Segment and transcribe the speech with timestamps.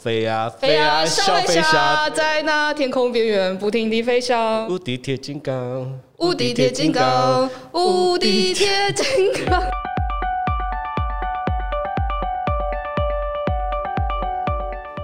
[0.00, 4.64] 飞呀飞呀，小飞侠在那天空边缘不停地飞翔。
[4.68, 9.60] 无敌铁金刚，无敌铁金刚，无敌铁金刚。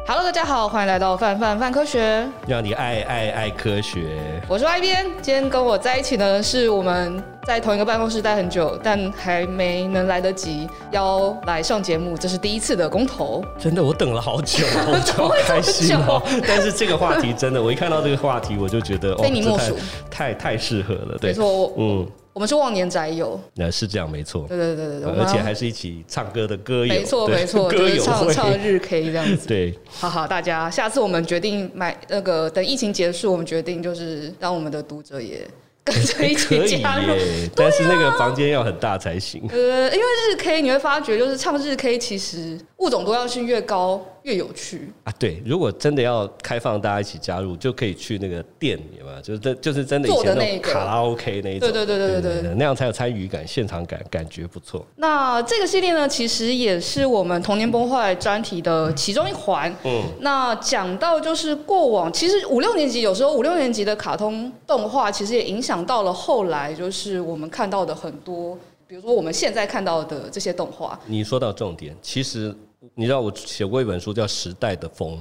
[0.06, 4.21] Hello，大家好，欢迎来到范范范科学，让你爱爱爱科学。
[4.47, 7.22] 我是 Y 编，今天跟我在一起呢，是我们。
[7.47, 13.44] 在同一个办公室待很久，但还没能来得及要来上节目，这是第一次的公投。
[13.58, 14.65] 真的，我等了好久，
[15.15, 16.23] 好开心哦！
[16.48, 19.77] 但是这个话题真的，我一看到这个话题，我就觉得 非你莫属，
[20.11, 21.19] 太太适合了。
[21.21, 24.45] 对，没错，嗯，我们是忘年宅友，那是这样，没错。
[24.48, 29.47] 对对对对对，而且还是一起唱歌的歌友，没错没错，就是唱唱日 K 这样子。
[29.47, 35.47] 对，好好，大家，下次我们决定买那个，等疫情结束，我们决定就是让我们的读者也。
[35.87, 37.15] 跟着一起加入，
[37.55, 39.47] 但是那个房间要很大才行。
[39.51, 39.59] 呃，
[39.95, 45.12] 因为日 K 你会发觉，就是唱日 K 其实物种多样性越高越有趣啊。
[45.19, 54.84] 对，如果真的要开放大家一起加入，就可以去那个店里嘛，就是真就是真的以前那个卡拉 OK 那一种，对对对对对对，那样才有参与感、现场感，感觉不错。
[54.97, 59.75] 那这个系列呢，其实也是我们童年崩坏专题的其中一环。
[59.84, 65.84] 嗯，那讲到就是过往，其实五六年级有时候五六年级的卡通动画，其实也影响。
[65.84, 68.56] 到了后来，就是我们看到的很多，
[68.87, 70.98] 比如说我们现在看到的这些动画。
[71.05, 72.55] 你说到重点，其实
[72.95, 75.17] 你知道我写过一本书叫《时代的风》，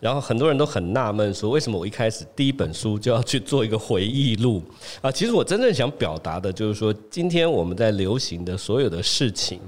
[0.00, 4.60] 然后很多人都很纳闷说，为什么我一开始第一本书就要去做一个回忆录
[5.00, 5.10] 啊？
[5.10, 9.60] 其实我真正想表达的就是说，今天我们在流行的所有的事情，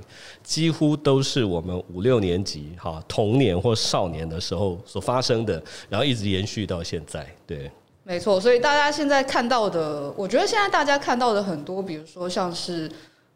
[0.43, 7.71] 几乎都是我们五六年级哈童年或少年的时候所发生的，然后一直延续到现在，对。
[8.07, 12.91] 没错，所以大家现在看到的，我觉得现在大家看到的很多，比如说像是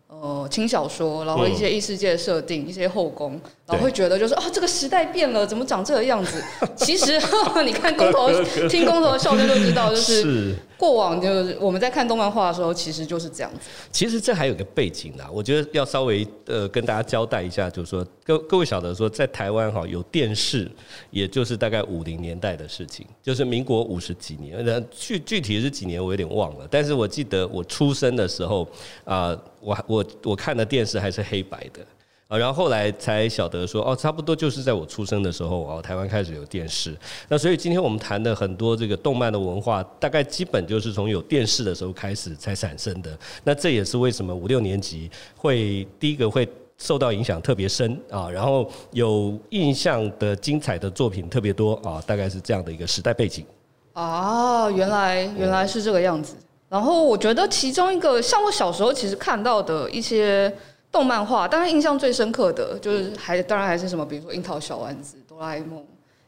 [0.09, 6.43] 呃轻小说，然后一些异世界设定，嗯、一些后宫，然后会觉得就是哦，这个时代变了，怎么长这个样子？
[6.77, 7.21] 其实
[7.65, 8.31] 你看工头，
[8.69, 10.55] 听工头的笑声就知道，就是。
[10.79, 13.69] 过往就是我们在看动漫画的时候，其实就是这样子。
[13.91, 20.71] 其实这还有个背景啦，我觉得要稍微呃跟大家交代一下，就是说各各位晓得说，在台湾哈有电视，
[21.11, 28.69] 也就是大概五零年代的事情，就是民国五十几年，具具体是几年我有点忘了，但是我记得我出生的时候
[29.05, 31.85] 啊，我我我看的电视还是黑白的。
[32.29, 36.95] 啊，然后后来才晓得说，哦，差不多就是在我出生的时候，哦，台湾开始有电视。
[37.27, 43.19] 那所以今天我们谈的很多这个动漫的文化，大概基本就是从有电视的时候开始才产生的。
[43.45, 46.47] 那这也是为什么五六年级会第一个会
[46.77, 53.47] 受到影响特别深啊，然后有印象的精彩的作品特别多啊，大概是这样的一个时代背景。
[53.95, 56.37] 啊，原来原来是这个样子。
[56.69, 60.55] 然后我觉得其中一个，像我小时候其实看到的一些。
[60.99, 65.85] 动漫画，当然印象最深刻的就是还当然还是什么，比如说樱桃小丸子、哆啦 A 梦、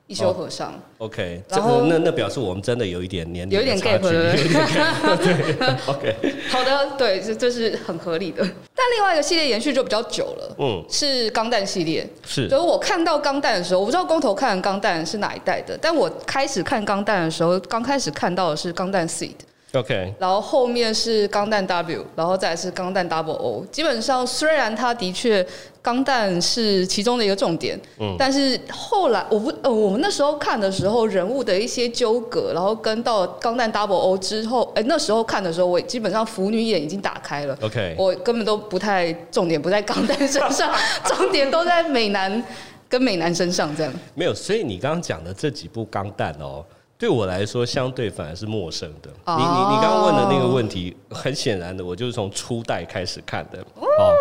[0.06, 0.72] 一休和尚。
[0.98, 5.66] Oh, OK，然后那那表示我们真的有一点年龄有一点 gap 对对？
[5.92, 6.16] OK，
[6.48, 8.48] 好的，对，这这是很合理的。
[8.72, 12.08] 但另外一个系列延续就比较久了，嗯，是钢弹系列。
[12.24, 19.34] 是，所以我看到钢弹的时候，我不知道公投看钢弹是哪一代的，但我开始看钢弹的时候，刚开始看到的是钢弹 Seed。
[19.72, 23.64] OK，然后后面是钢弹 W，然后再是钢弹 Double O。
[23.70, 25.46] 基本上虽然它的确
[25.80, 37.56] 钢弹是其中的一个重点，嗯，但是后来我不呃，我们那时候看的时候人物的一些纠葛，然后跟到钢弹 Double O 之后，哎，那时候看的时候，我基本上腐女眼已经打开了。
[37.62, 40.74] OK，我根本都不太重点不在钢弹身上，
[41.06, 42.42] 重点都在美男
[42.88, 43.92] 跟美男身上这样。
[44.14, 46.64] 没有，所以你刚刚讲的这几部钢弹哦。
[47.00, 49.08] 对我来说，相对反而是陌生的。
[49.08, 53.58] 你你你刚刚问的那个问题，很显然的，我就是从初代开始看的。
[53.76, 54.12] 哦，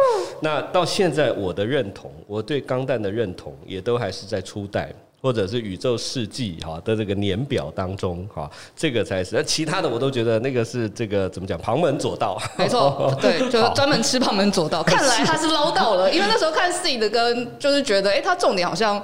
[0.42, 9.36] 那到现在我的认同，我对钢弹的认同，也都还是在初代，或者是宇宙世纪哈的这个年表当中哈，这个才是。
[9.36, 12.42] 那其他的我都觉得那个是这个怎么讲，旁门左道。
[12.58, 14.82] 没错， 对，就是专门吃旁门左道。
[14.82, 19.04] 看来他是捞到了，因为那时候看 C 的跟就是觉得，哎，他重点好像。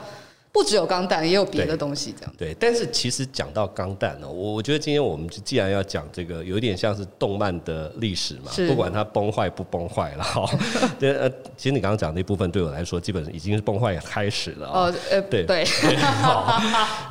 [0.56, 2.54] 不只有钢弹，也有别的东西，这样对。
[2.54, 10.50] 对，但是其实讲到钢弹呢，我我觉得今天我们既然要讲这个，有点像是动漫的历史嘛，不管它崩坏不崩坏了哈。
[11.02, 14.80] 呃，其实你刚刚讲那部分对我来说，基本上已经是崩坏开始了啊。
[14.80, 15.66] 哦，呃，对对。
[16.24, 16.62] 好，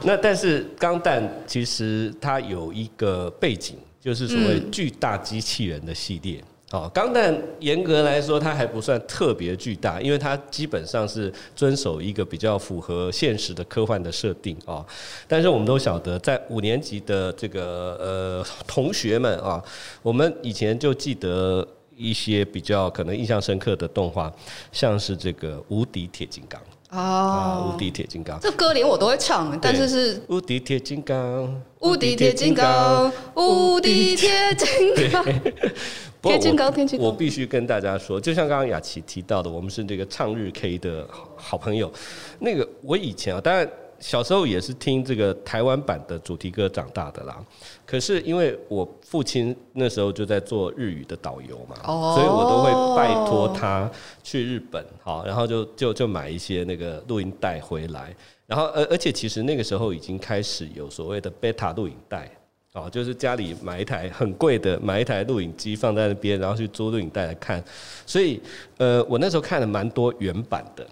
[0.05, 6.43] 那但是钢弹其实它有一个背景，就是所谓巨大机器人的系列。
[6.75, 14.85] 哦，钢弹严格来说，它还不算特别巨大，因为它基本上是遵守一个比较符合现实的科幻的设定啊。
[15.29, 19.63] 但是我们都晓得，在五年级的这个呃同学们啊，
[20.03, 21.65] 我们以前就记得
[21.97, 24.33] 一些比较可能印象深刻的动画，
[24.73, 26.61] 像是这个《无敌铁金刚》。
[26.97, 35.25] 啊，无敌铁金刚，这歌连我都会唱，但是是无敌铁金刚，无敌铁金刚，无敌铁金刚。
[36.31, 37.07] 铁金刚，铁金刚。
[37.07, 41.93] 我必须跟大家说，就像刚刚雅琪提到的，我们是这个唱日 K 的好朋友。
[42.39, 43.69] 那个我以前啊，当然。
[44.01, 47.43] 小时候也是听这个台湾版的主题歌长大的啦，
[47.87, 51.77] 可是因为我父亲那时候就在做日语的导游嘛，
[52.15, 53.91] 所以我都会拜托他
[54.23, 58.15] 去日本，好，然后就就就买一些那个录音带回来，
[58.47, 62.31] 然后而而且其实那个时候已经开始有所谓的 beta 录影带，
[62.75, 67.63] 哦，就是家里买一台很贵的买一台录影机放在那边，然后去租录影带来看，
[68.05, 68.41] 所以
[68.79, 70.85] 呃，我那时候看了蛮多原版的。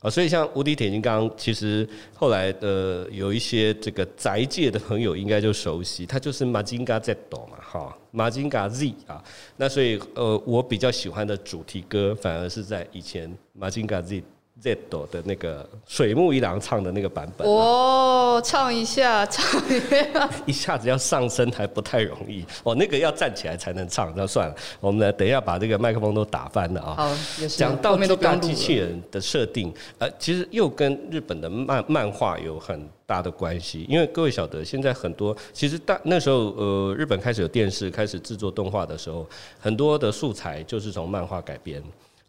[0.00, 9.22] 啊，所以像无敌铁金刚，其实后来的有一些这个宅界的朋友应该就熟悉，它就是马金嘎 Z 嘛，哈，马金嘎 Z 啊，
[9.56, 14.24] 那所以呃，我比较喜欢的主题歌，反而是在以前马金嘎 Z。
[14.62, 22.44] Z 朵的那个水木一郎唱的那个版本哦，唱一下，唱一下，一下子要上升还不太容易。
[22.62, 26.94] 哦，那个要站起来才能唱，那算了，我们来等一下把这个麦克风都打翻了啊。
[26.94, 27.16] 好，
[27.48, 39.26] 讲到巨大机器人的设定，呃，其实又跟日本的漫漫画有很大的关系，因为各位晓得，现在很多其实大那时候呃，日本开始有电视，开始制作动画的时候，
[39.58, 41.82] 很多的素材就是从漫画改编。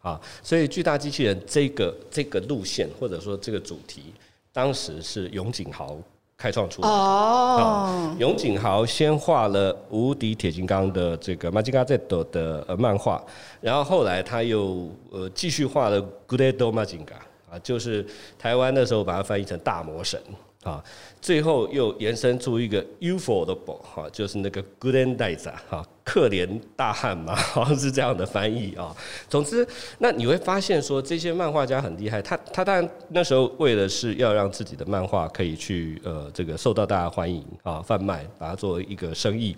[0.04, 4.12] 啊，所以巨大机器人这个这个路线或者说这个主题，
[4.52, 5.96] 当时是永井豪
[6.36, 6.94] 开创出来的。
[6.94, 11.98] 哦，永井豪先画了无敌铁金刚的这个 Mazinger Z
[12.30, 13.24] 的呃漫画，
[13.62, 15.98] 然后后来他又呃继续画了
[16.28, 17.16] Great Mazinger
[17.50, 18.04] 啊，就是
[18.38, 20.20] 台湾那时候把它翻译成大魔神。
[20.64, 20.82] 啊，
[21.20, 28.96] 最后又延伸出一个 ufotable 哈，就是那个 Gurendaiza 哈，可怜大汉嘛， 好像是这样的翻译啊。
[29.28, 29.66] 总之，
[29.98, 39.56] 那你会发现说这些漫画家很厉害，他他当然那时候为的是要让自己的漫画可以去呃这个受到大家欢迎啊，贩卖，把它作为一个生意。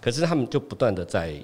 [0.00, 1.34] 可是他们就不断的在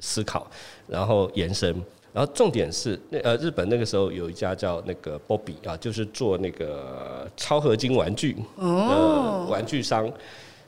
[0.00, 0.50] 思考，
[0.88, 1.74] 然后延伸。
[2.12, 10.12] 然后重点是，那呃，日本那个时候有一家叫那个波比啊，就是做那个超合金玩具的玩具商，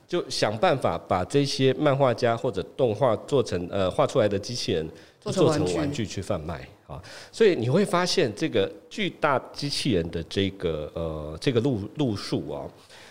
[0.08, 4.88] 就想办法把这些漫画家或者动画做成呃画出来的机器人
[5.20, 6.99] 做成玩具去贩卖啊。
[7.31, 12.64] 所以你会发现，这个巨大机器人的这个呃这个路路数啊，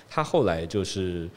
[0.10, 1.30] 它后来就是。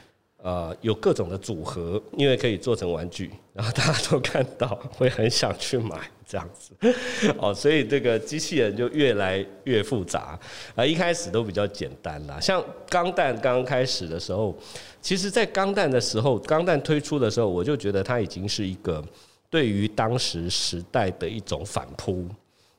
[0.43, 6.73] 呃，有各种的组合，因为可以做成玩具， 然后大家都看到会很想去买这样子，
[7.39, 10.39] 哦，所以这个机器人就越来越复杂
[10.75, 10.85] 啊。
[10.85, 14.57] 一开始都比较简单啦，像钢弹刚开始的时候，
[15.01, 19.05] 其实，在钢弹的时候，钢弹推出的时候，我就觉得它已经是一个
[19.51, 22.29] 对于当时时代的一种反扑。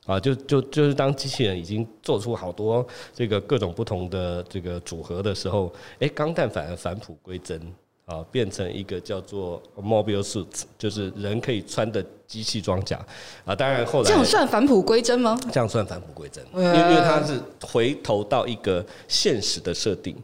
[0.08, 7.60] 啊，就就就是当机器人已经做出好多这个各种不同的这个组合的时候，哎，钢弹反而返璞归真
[8.06, 12.98] 啊，变成一个叫做 Mobile Suits，就是人可以穿的机器装甲
[13.44, 13.54] 啊。
[13.54, 15.38] 当然后来这样算返璞归真吗？
[15.52, 20.16] 这样算返璞归真，因为因为它是回头到一个现实的设定。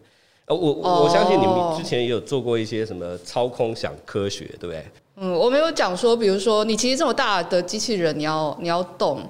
[0.46, 4.82] 呃，我我相信你们之前也有做过一些什么操空想科学，对不对？
[5.16, 9.20] 嗯，我没有讲说，比如说你其实这么大的机器人，你要你要动。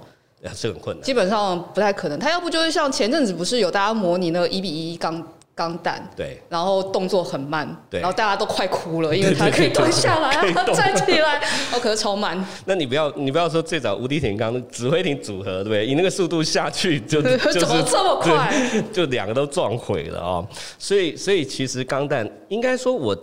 [0.52, 2.18] 是很困难，基本上不太可能。
[2.18, 5.22] 他要不就是像前阵子不是有大家模拟那个一比一钢
[5.54, 11.38] 钢弹，对，然后动作很慢，对，然后大家都快哭了，因为他可以蹲下来，啊，站起来，
[11.72, 12.44] 哦，可是超慢。
[12.64, 15.86] 那你不要你不要说最早无敌铁金刚指挥艇组合，对不对？
[15.86, 18.52] 以那个速度下去就， 就怎么这么快？
[18.92, 20.48] 就两个都撞毁了啊，哦！
[20.78, 23.16] 所以所以其实钢弹应该说我。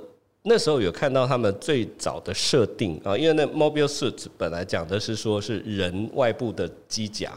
[0.44, 7.32] 那时候有看到他们最早的设定啊，因为那 Mobile Suit 本来讲的是说是人外部的机甲，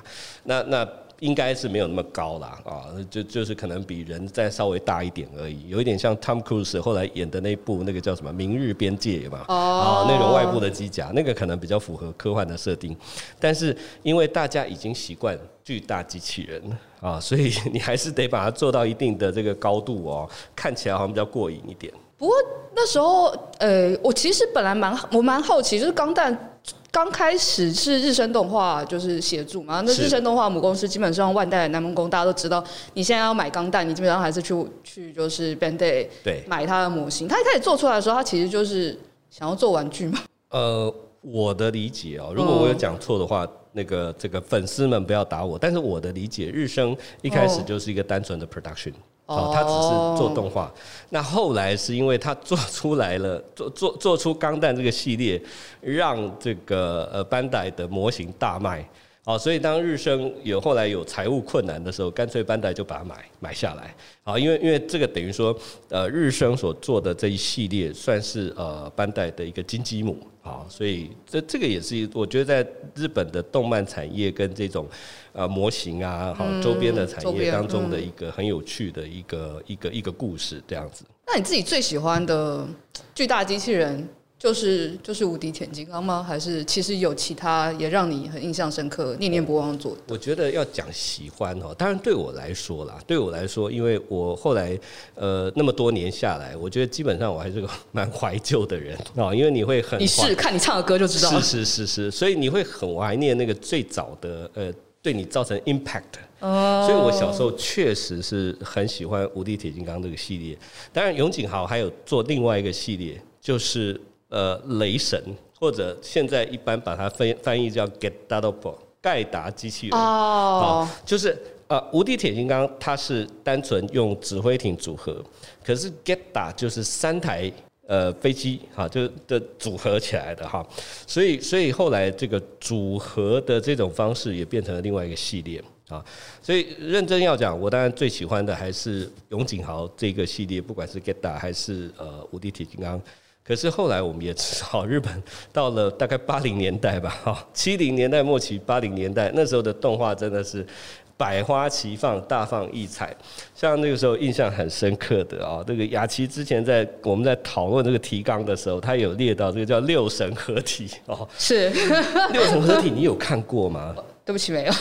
[0.45, 0.89] 那那
[1.21, 12.97] 应该是没有那么高啦啊，就就是可能比人再稍微大一点而已，有一点像 Tom Cruise 后来演的那部那个叫什么《明日边界》嘛，啊那种外部的机甲，那个可能比较符合科幻的设定，
[13.39, 16.63] 但是因为大家已经习惯巨大机器人
[17.01, 21.93] 啊，所以你还是得把它做到一定的这个高度哦，看起来好像比较过瘾一点。
[22.25, 22.37] 不过
[22.75, 23.26] 那时候，
[23.59, 26.57] 呃，我其实本来蛮我蛮好奇，就是钢弹
[26.90, 32.64] 刚开始是日升动画就是协助嘛，那日升动画母公司基本上万代、南梦宫大家都知道，
[32.95, 37.28] 你现在要买钢弹，你基本上还是去去就是 Bandai 对买它的模型。
[37.28, 40.19] 他一开始做出来的时候，他其实就是想要做玩具嘛。
[40.49, 40.90] 呃，
[41.21, 45.59] 我的理解哦，如果我有讲错的话，那个这个粉丝们不要打我。
[45.59, 48.93] 但是我的理解，日升一开始就是一个单纯的 production。
[48.93, 49.50] 哦，哦。
[49.54, 49.88] 他只是
[50.19, 50.73] 做动画，
[51.11, 55.40] 那后来是因为他做出来了， 做做做出钢弹这个系列，
[55.81, 58.87] 让这个呃班代的模型大卖，
[59.25, 63.95] 哦，所以当日升有后来有财务困难的时候，干脆班代就把它买买下来。
[64.23, 70.19] 好，因为因为这个等于说，呃，日升所做的这一系列算是呃班代的一个金鸡母。
[70.43, 74.87] 好，所以这这个也是我觉得在日本的动漫产业跟这种
[75.33, 81.02] 呃模型啊，好周边的产业当中的一个很有趣的一个一个一个故事这样子。
[81.26, 82.66] 那你自己最喜欢的
[83.14, 84.07] 巨大机器人？
[84.45, 86.23] 就是就是无敌铁金刚吗？
[86.23, 90.03] 还是其实有其他也让你很印象深刻、念念不忘做的？
[90.09, 94.79] 我觉得要讲喜欢哦，当然对我来说啦，对我来说，因为我后来
[95.15, 104.71] 呃那么多年下来，我觉得基本上我还是个 蛮怀旧的人啊，因为你会很你是看你唱的歌就知道，是是是是，所以你会很怀念那个最早的呃
[105.01, 106.03] 对你造成 impact
[106.41, 110.59] 哦，所以我小时候确实是很喜欢无敌铁金刚这个系列。
[110.93, 113.99] 当然永井豪还有做另外一个系列，就是。
[114.35, 115.17] 呃，雷神
[115.61, 119.97] 或者现在一般把它翻翻译叫 Gettable 盖达机器人。
[119.97, 125.25] 哦，就是呃无敌铁金刚它是单纯用指挥艇组合，
[125.64, 127.49] 可是 Getta 就是三台
[127.87, 130.67] 呃飞机哈，就的组合起来的哈，
[131.07, 136.05] 所以所以后来这个组合的这种方式也变成了另外一个系列啊，
[136.43, 143.00] 所以认真要讲，我当然最喜欢的还是永井豪这个系列，不管是 Getta 还是呃无敌铁金刚。
[143.47, 145.23] 可是后来我们也知道，日本
[145.53, 150.67] 到了大概八零年代吧，哈，七零年代末期，八零年代那时候的动画真的是
[151.15, 153.15] 百花齐放，大放异彩。
[153.55, 161.69] 像那个时候印象很深刻的啊，那个雅琪之前在我们在讨论这个提纲的时候，他有列到这个叫六神合体哦，是
[162.33, 163.95] 六神合体，你有看过吗？
[164.25, 164.73] 对不起，没有。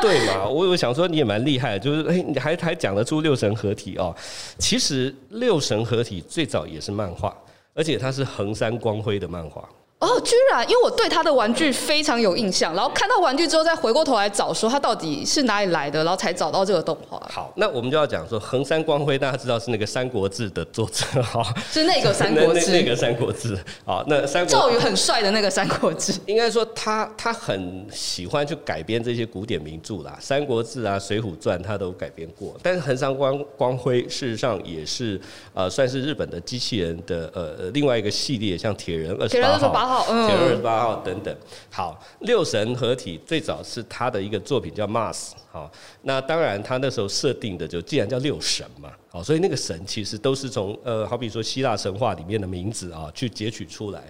[0.00, 0.48] 对嘛？
[0.48, 4.14] 我我想说你也蛮厉害，就是哎，你还还讲得出六神合体哦。
[4.60, 7.36] 其实六神合体最早也是漫画。
[7.74, 9.68] 而且它是横山光辉的漫画。
[10.02, 10.68] 哦，居然！
[10.68, 17.22] 因为我对他的玩具非常有印象，然后看到玩具之后，再回过头来找说他到底是哪里来的，然后才找到这个动画。
[17.32, 26.12] 好，那我们就要讲说横山光辉，大家知道是那个《三国志》的作者哈，是那个《三国志》那个《三国志》啊，那三国赵宇很帅的那个《三国志》。
[26.26, 32.56] 应该说他他很喜欢去改编这些古典名著啦，《三国志》啊，《水浒传》他都改编过。
[32.60, 35.20] 但是横山光光辉事实上也是
[35.54, 40.72] 呃算是日本的机器人的呃另外一个系列，像铁人二十八号，铁人二十八号。
[40.72, 41.36] 八号等等，
[41.70, 45.70] 好，六神合体最早是他的一个作品叫 Mars，好，
[46.00, 54.02] 那当然他那时候设定的就既然叫六神嘛，好，所以那个神其实都是从呃，好比说希腊神话里面的名字啊去截取出来，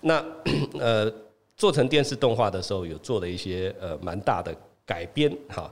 [0.00, 0.24] 那
[0.78, 1.12] 呃
[1.58, 4.54] 做成电视动画的时候有做了一些呃蛮大的
[4.86, 5.70] 改编，哈，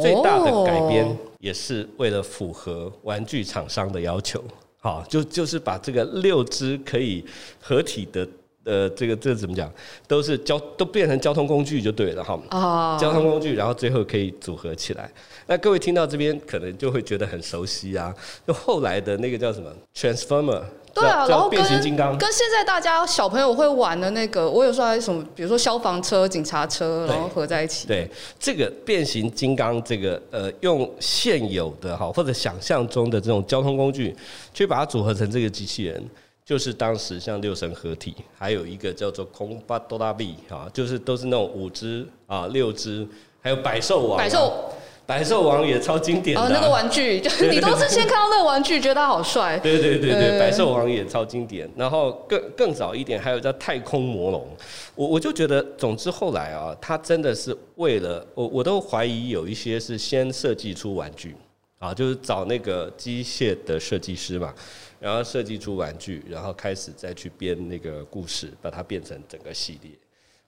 [0.00, 4.42] 最大的改编也是为了符合玩具厂商的要求，
[4.80, 7.22] 好，就就是把这个六只可以
[7.60, 8.26] 合体的。
[8.66, 9.70] 呃，这个这个怎么讲，
[10.08, 12.36] 都是交都变成交通工具就对了哈。
[12.50, 12.98] 哦。
[13.00, 15.08] 交通工具，然后最后可以组合起来。
[15.46, 18.12] 那各位听到这边，可能就会觉得很熟悉啊。
[18.44, 20.60] 就后来的那个叫什么 Transformer，
[20.92, 27.86] 对啊，然后变形金刚，跟现在大家小朋友会玩的那个，我有时候还什么，比如说消防车、警察车，然后合在一起。
[27.86, 34.12] 对这个变形金刚，这个呃，用现有的哈或者想象中的这种交通工具，
[34.52, 36.04] 去把它组合成这个机器人。
[36.46, 43.04] 就是当时像六神合体，还有一个叫做空巴多拉比啊，就是都是那种五只啊、六只，
[43.42, 44.16] 还有百兽王。
[44.16, 44.70] 百兽，
[45.04, 46.46] 百兽王也超经典的、啊。
[46.46, 49.58] 哦，那个玩具， 就是你都是先看到那个玩具，觉得它好帅。
[49.58, 51.68] 对对对对，百兽王也超经典。
[51.76, 54.48] 然后更更早一点，还有叫太空魔龙。
[54.94, 61.34] 我我就觉得，总之后来啊，他真的是为了我，我都怀疑有一些是先设计出玩具
[61.80, 64.54] 啊，就是找那个机械的设计师嘛。
[64.98, 69.90] 然后设计出玩具，然后开始再去编那个故事，把它变成整个系列。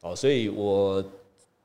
[0.00, 1.04] 哦，所以我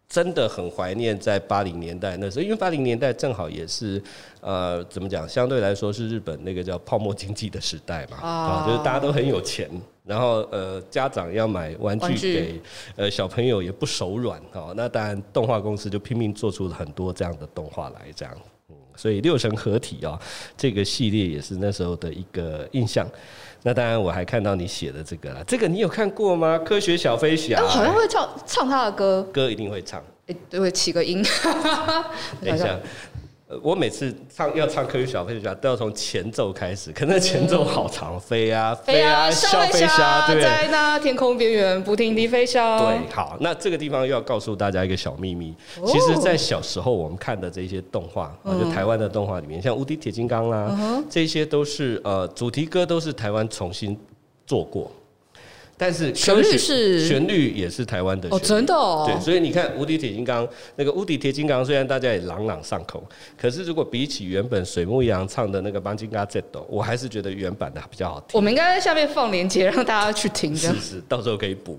[0.09, 4.01] 真的很怀念在八零年代那时候，因为八零年代正好也是
[4.41, 5.27] 呃，怎么讲？
[5.27, 9.69] 相对来说是日本那个叫泡沫经济的时代嘛，啊，就是大家都很有钱，
[10.03, 12.61] 然后呃，家长要买玩具给
[12.95, 14.73] 呃小朋友也不手软哦。
[14.75, 18.37] 那当然，动画公司就拼命做出了很多这样的动画来，这样。
[18.95, 20.19] 所以六神合体啊，
[20.57, 23.07] 这个系列也是那时候的一个印象。
[23.63, 26.57] 那当然我还看到你写的这个啦，这个你有看过吗？
[26.59, 31.23] 科学小飞侠，我好像会唱唱他的歌，歌一定会唱，哎，对，会起个音。
[32.43, 32.77] 等一下。
[33.62, 42.77] 我每次唱要唱科学小飞侠，都要从前奏开始，可能前奏好长，飞啊 飞啊，小飞侠，对，在那天空边缘不停地飞翔。
[42.79, 45.53] 对，好，那这个地方又要告诉大家一个小秘密，
[45.86, 53.98] 其实，在小时候我们看的这些动画，就台湾的动画里面，像无敌铁金刚啦，这些都是呃主题歌都是台湾重新
[54.45, 54.91] 做过。
[55.83, 59.03] 但是旋律是旋律也是台湾的哦，真的哦。
[59.05, 60.47] 对，所以你看《无敌铁金刚》
[60.77, 63.03] 那个《无敌铁金刚》，虽然大家也朗朗上口，
[63.37, 68.29] 可是如果比起原本水木一郎唱的那个《邦金嘎 Z》，我还是觉得原版的比较好听。
[68.31, 70.55] 我们应该在下面放链接，让大家去听。
[70.55, 71.77] 是是，到时候可以补。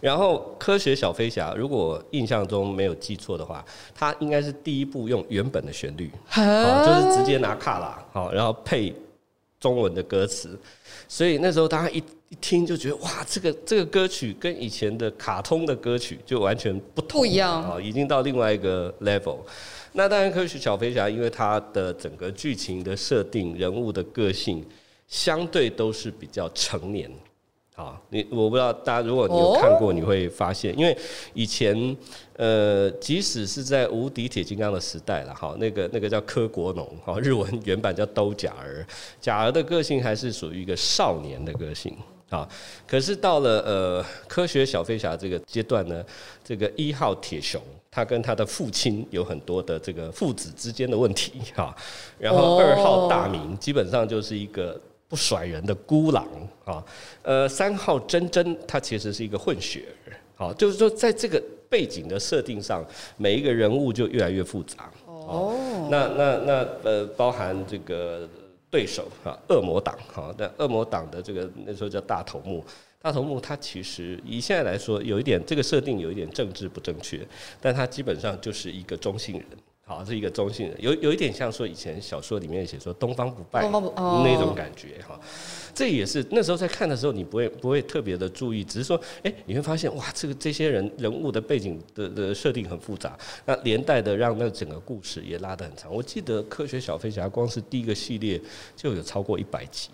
[0.00, 8.92] 然后《科学小飞侠》，如果印象中没有记错的话，它应该是第一部用原本的旋律，哦，就是直接拿卡拉，好，然后配
[9.60, 10.58] 中文的歌词。
[11.06, 12.02] 所以那时候大家一
[12.34, 19.36] 一听就觉得哇，这个这个歌曲跟以前的卡通的歌曲就完全不同，不一样啊，已经到另外一个 level。
[19.92, 24.66] 那当然，科学小飞侠因为它的整个剧情的设定、人物的个性，
[25.06, 27.08] 相对都是比较成年。
[27.76, 30.96] 好，你我不知道大家如果你有看过，你会发现，因为
[31.34, 31.96] 以前
[32.36, 38.84] 呃，即使是在无敌铁金刚的时代了，哈，那个那个叫柯国农，哈，日文原版叫兜甲儿，
[39.20, 41.96] 甲儿的个性还是属于一个少年的个性，
[42.30, 42.48] 啊，
[42.86, 46.04] 可是到了呃科学小飞侠这个阶段呢，
[46.42, 51.74] 这个一号铁雄他跟他的父亲有很多的这个父子之间的问题，哈，
[52.18, 54.80] 然后二号大明基本上就是一个。
[55.06, 56.26] 不甩人的孤狼
[56.64, 56.82] 啊，
[57.22, 62.84] 呃，三号珍珍他其实是一个混血儿，好，就是说在这个背景的设定上，
[63.16, 64.90] 每一个人物就越来越复杂。
[65.06, 65.54] 哦，
[65.88, 68.28] 那那那呃，包含这个
[68.74, 72.64] 对手啊，恶魔党哈，那恶魔党的这个那时候叫大头目，
[73.00, 77.24] 大头目他其实以现在来说有一点这个设定有一点政治不正确，
[77.60, 79.46] 但他基本上就是一个中性人。
[79.86, 85.20] 好，是一个中性人，有有一点像说以前小说里面写说东方不败那种感觉哈，
[85.74, 93.14] 这也是那时候在看的时候，你不会不会特别的注意，只是说，哎，你会发现哇，这个这些人人物的背景的的设定很复杂，
[93.44, 95.94] 那连带的让那整个故事也拉得很长。
[95.94, 98.40] 我记得《科学小飞侠》光是第一个系列
[98.74, 99.90] 就有超过一百集，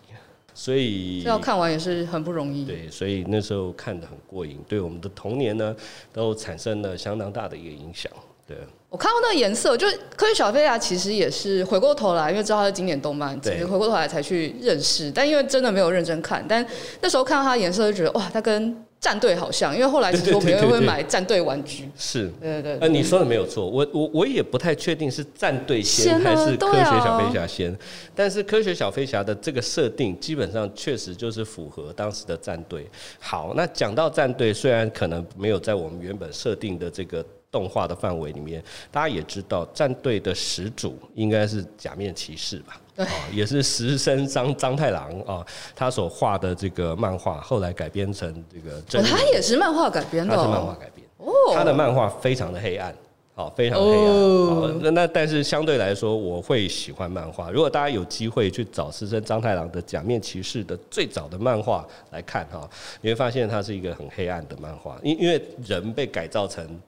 [0.55, 2.65] 所以要看完也是很不容易。
[2.65, 5.75] 对，所以那时候看得很过瘾，对我们的童年呢
[6.13, 8.09] 都产生了相当大的一个影响。
[8.51, 8.59] 对。
[8.89, 15.13] 我看到那个颜色，就科学小飞侠其实也是回过头来，因为知道它是经典动漫，其实回过头来才去认识。
[15.13, 16.67] 但因为真的没有认真看，但
[17.01, 19.73] 那时候看到它的颜色就觉得哇，它跟战队好像。
[19.73, 21.89] 因为后来其实我们也会买战队玩具。
[21.97, 22.79] 是，对对对。
[22.81, 27.79] 呃，你说的没有错，我我我也不太确定是战队先还是科学小飞侠先，
[28.13, 32.91] 但是科学小飞侠的这个设定基本上确实就是符合当时的战队。
[33.21, 37.25] 好，那讲到战队，虽然可能没有在我们原本设定的这个。
[37.51, 42.81] 动画的范围里面，大家也知道，战队的始祖应该是假面骑士吧？
[42.95, 49.03] 对，也是石森章章太郎啊，他所画的这个漫画，后来改编成这个真。
[49.03, 50.37] 他也是漫画改编的。
[50.37, 51.05] 他是漫画改编。
[51.19, 51.33] 哦。
[51.53, 52.95] 他的漫画非常的黑暗，
[53.35, 54.79] 好，非常的黑暗。
[54.83, 57.51] 那那但是相对来说，我会喜欢漫画。
[57.51, 62.69] 如果大家有机会去找石森章太郎的假面骑士的最早的漫画来看哈，
[63.01, 66.81] 你会发现它是一个很黑暗的漫画，因因为人被改造成。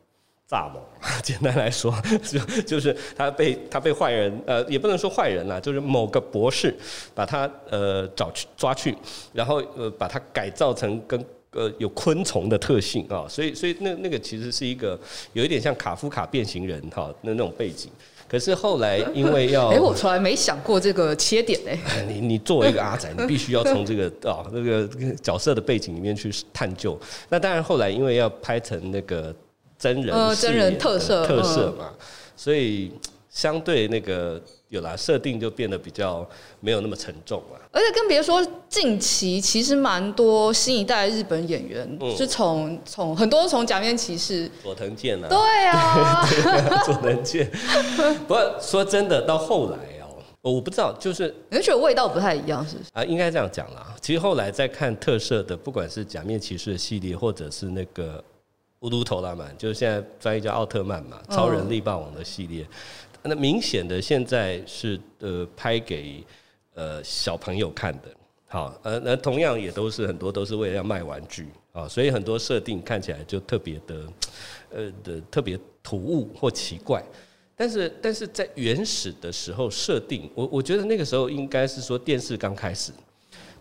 [0.52, 0.82] 大猛，
[1.24, 1.90] 简单来说，
[2.22, 6.76] 就 就是他被他被坏人，呃，也不能说坏人啦，就是某个博士
[7.14, 8.94] 把他呃找去抓去，
[9.32, 11.18] 然后呃把他改造成跟
[11.52, 15.00] 呃有昆虫的特性啊，所以所以那那个其实是一个
[15.32, 17.90] 有一点像卡夫卡变形人哈那那种背景，
[18.28, 24.86] 可是后来因为要， 哎，我从来没想过这个切点哎，你你作为一个阿仔，你必须要从这个啊那个
[25.22, 29.34] 角色的背景里面去探究，那当然后来因为要拍成那个。
[29.82, 31.90] 真人呃，真人特色特色嘛，
[32.36, 32.92] 所以
[33.28, 36.24] 相对那个有啦设定就变得比较
[36.60, 37.58] 没有那么沉重了。
[37.72, 47.50] 而且更别说近期其实蛮多新一代日本演员，是从从很多从假面骑士佐藤健啊， 对啊，佐藤健。
[48.28, 49.78] 不过说真的，到后来
[50.42, 52.90] 哦，我不知道，就是你觉得味道不太一样，是不是？
[52.92, 53.92] 啊，应该这样讲啦。
[54.00, 58.22] 其实后来在看特摄的，不管是假面骑士的系列，或者是那个。
[58.82, 62.66] 乌鲁头拉曼就是现在翻译叫奥特曼嘛，超人力霸王的系列。
[63.22, 66.22] 那明显的现在是呃拍给
[66.74, 68.08] 呃小朋友看的，
[68.48, 74.06] 好，呃那同样也都是很多都是为了要卖玩具啊，所以很多设定看起来就特别的
[74.70, 77.00] 呃的特别突兀或奇怪。
[77.54, 82.90] 但是但是在原始的时候设定，我我觉得那个时候应该是说电视刚开始，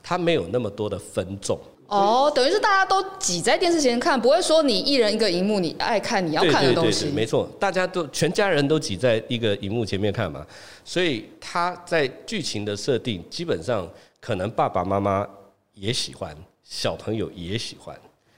[0.01, 1.59] 它没有那么多的分众。
[1.91, 7.01] 哦，等于是大家都挤在电视前看，不会说你一人一个荧幕，你爱看你要看的东西。
[7.01, 10.47] 对对对对，没错，大家都全家人都挤在一个荧幕前面看嘛，
[10.85, 13.85] 所以他在剧情的设定基本上
[14.21, 15.27] 可能爸爸妈妈
[15.73, 17.93] 也喜欢，小朋友也喜欢，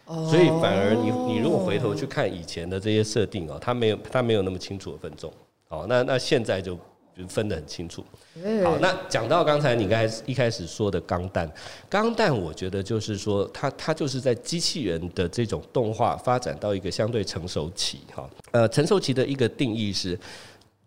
[0.07, 5.31] 所以反而你你如果回头去看以前的这些设定哦，他没有他没有那么清楚的分众，
[5.69, 6.75] 哦，那那现在就
[7.17, 8.03] 就分得很清楚。
[8.43, 11.51] 欸、好，那讲到刚才你刚才一开始说的钢弹，
[11.89, 18.29] 钢弹我觉得就是说它它就是在机器人的这种动画发展到一个相对成熟期哈。
[18.51, 20.19] 呃，成熟期的一个定义是，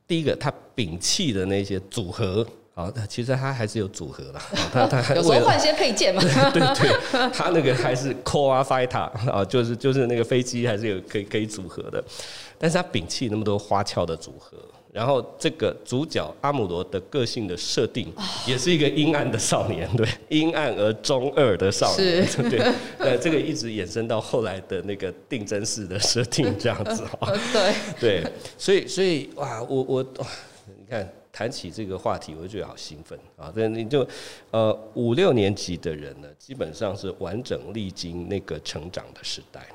[0.07, 2.47] 第一个它摒弃的那些组合。
[2.79, 4.43] 好，其实它还是有组合啦。
[4.71, 6.21] 它它有时候换些配件嘛。
[6.53, 12.05] 对对对，它那个还是 core fighter 啊，就是就是那个飞机还是有可以可以组合的，
[12.59, 14.59] 但是它摒弃那么多花俏的组合。
[14.93, 18.13] 然后这个主角阿姆罗的个性的设定，
[18.47, 22.61] 也是一个阴暗的少年，对，阴暗而中二的少年，是对。
[22.99, 27.33] 呃，这个一直延伸到后来的那个定真式的设定这样子哈。
[27.51, 30.27] 对对，所以所以哇，我我哇，
[30.79, 31.11] 你看。
[31.37, 33.53] 谈起这个话题，我就觉得好兴奋啊！
[33.55, 34.09] 这你就
[34.53, 39.69] 呃五六年级的人呢，基本上是完整历经那个成长的时代，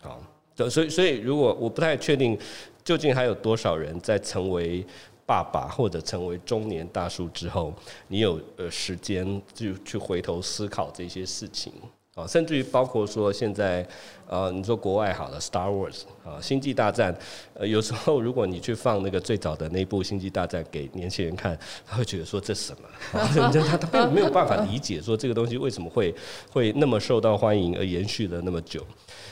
[0.00, 0.22] 好，
[0.70, 2.38] 所以所以如果我不太确定，
[2.84, 4.86] 究竟还有多少人在成为
[5.26, 7.74] 爸爸或者成为中年大叔之后，
[8.06, 11.72] 你有呃时间就去回头思考这些事情。
[12.14, 13.86] 啊，甚至于包括说现在，
[14.28, 17.16] 呃，你说国外好了，Star Wars 啊，星际大战，
[17.54, 23.18] 呃，有时候如果你去放那个最早的那部星际大战给年轻人看，他会觉得说这什么？
[23.18, 23.26] 啊，
[23.66, 26.14] 他他并没有办法理解说这个东西为什么会
[26.50, 28.86] 会那么受到欢迎而延续了那么久。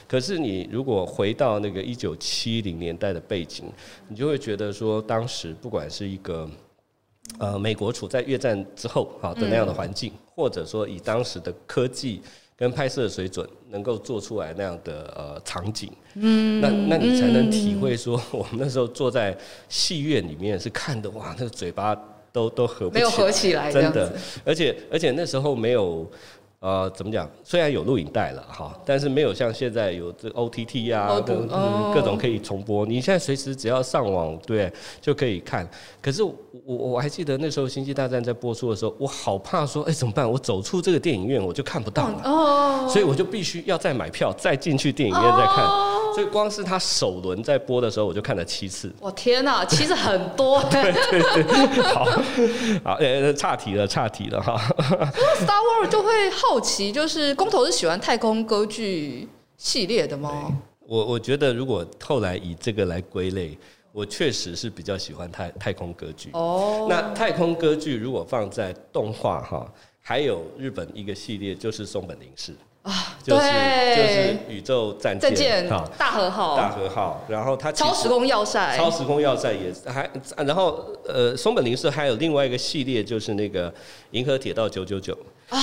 [0.08, 3.70] 可是你如果回到那个一九七零年代的背景，
[4.08, 6.48] 你就会觉得说当时不管是一个
[7.38, 12.22] 呃美国处在越战之后啊的那样的环境，或者说以当时的科技。
[12.60, 19.34] 跟拍摄水准能够做出来那样的呃场景，嗯，那那你才能体会说， 我们那时候坐在
[19.66, 21.96] 戏院里面是看的哇，那个嘴巴
[22.30, 24.12] 都都合不起来，没有合起来，真的，
[24.44, 26.06] 而且而且那时候没有。
[26.60, 27.26] 呃，怎么讲？
[27.42, 31.34] 虽然有录影带了哈，但是没有像现在有这 OTT 啊，各
[31.94, 32.84] 各种可以重播。
[32.84, 34.70] 你现在随时只要上网，对，
[35.00, 35.66] 就可以看。
[36.02, 36.34] 可是我
[36.66, 40.30] 我还记得那时候《星际大战》在播出的时候，我好怕说，哎，怎么办？
[40.30, 42.20] 我走出这个电影院，我就看不到了。
[42.24, 42.86] 哦。
[42.90, 45.64] 所以我就必须要再买票，再进去电影院再看。
[46.12, 48.92] 所以光是他首轮在播的时候，我就看了七次。
[49.00, 50.62] 我天哪，其实很多。
[50.68, 51.82] 对对对。
[51.84, 52.04] 好，
[52.84, 54.60] 好，呃，岔题了，岔题了哈。
[55.40, 60.56] Star Wars 就会好奇，就是公投是喜欢太空歌剧系列的吗？
[60.86, 63.56] 我我觉得，如果后来以这个来归类，
[63.92, 66.30] 我确实是比较喜欢太太空歌剧。
[66.32, 73.42] 哦，那太空歌剧如果放在动画哈，还有日本一个系列就是松本零士啊，就是
[73.94, 83.72] 就是宇宙战舰大和号，大和号，然后它超时空要塞，超时空要塞也还，然后呃松本零士还有另外一个系列就是那个
[84.10, 85.16] 银河铁道九九九。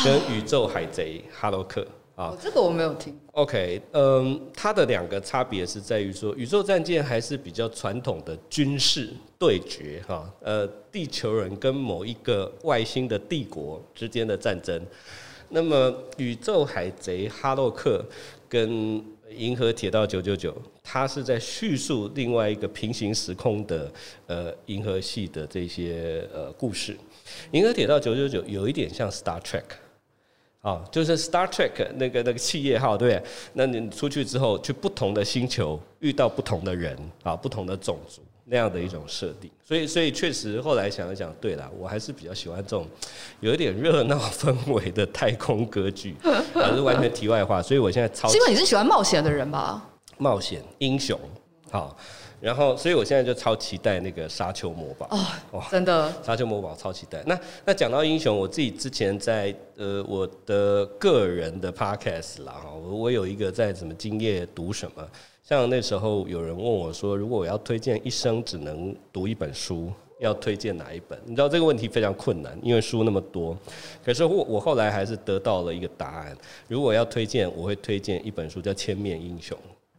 [0.03, 3.17] 跟宇宙海贼哈洛克啊，这个我没有听。
[3.33, 14.81] OK，嗯，它的两个差别是在于说，宇宙战舰还是比较传统的军事对决哈，呃，地球人跟某一个外星的帝国之间的战争。
[15.49, 18.03] 那么宇宙海贼哈洛克
[18.49, 23.91] 跟银河铁道九九九，它是在叙述另外一个平行时空的
[24.25, 26.97] 呃银河系的这些呃故事。
[27.51, 29.63] 银河铁道九九九有一点像 Star Trek，
[30.61, 42.87] 啊，就是 Star Trek 那个那个企业号，对不对，那你出去之后去不同的星球，遇到不同的人啊，不同的种族那样的一种设定，所以所以确实后来想一想，对了，我还是比较喜欢这种
[43.41, 46.15] 有一点热闹氛围的太空歌剧，
[46.55, 47.61] 啊，是完全题外话。
[47.61, 49.85] 所以我现在超基本你是喜欢冒险的人吧？
[50.17, 51.19] 冒险英雄，
[51.69, 51.97] 好。
[52.39, 55.07] 然后，所以我现在就超期待那个《沙丘魔堡》
[55.51, 57.23] 哦，真的，《沙丘魔堡》超期待。
[57.25, 65.03] 那那讲到英雄，我自己之前在呃我的个人的 podcast 啦哈，我我有一个在什么今夜读什么，
[65.43, 71.19] 像那时候有人问我说，如果我要推荐一生只能读一本书，要推荐哪一本？
[71.25, 73.57] 你知道这个问题非常困难，因为书那么多。
[74.05, 79.57] 可是我我后来还是得到了一个答案，如果要推荐，我会推荐一本书叫《千面英雄》。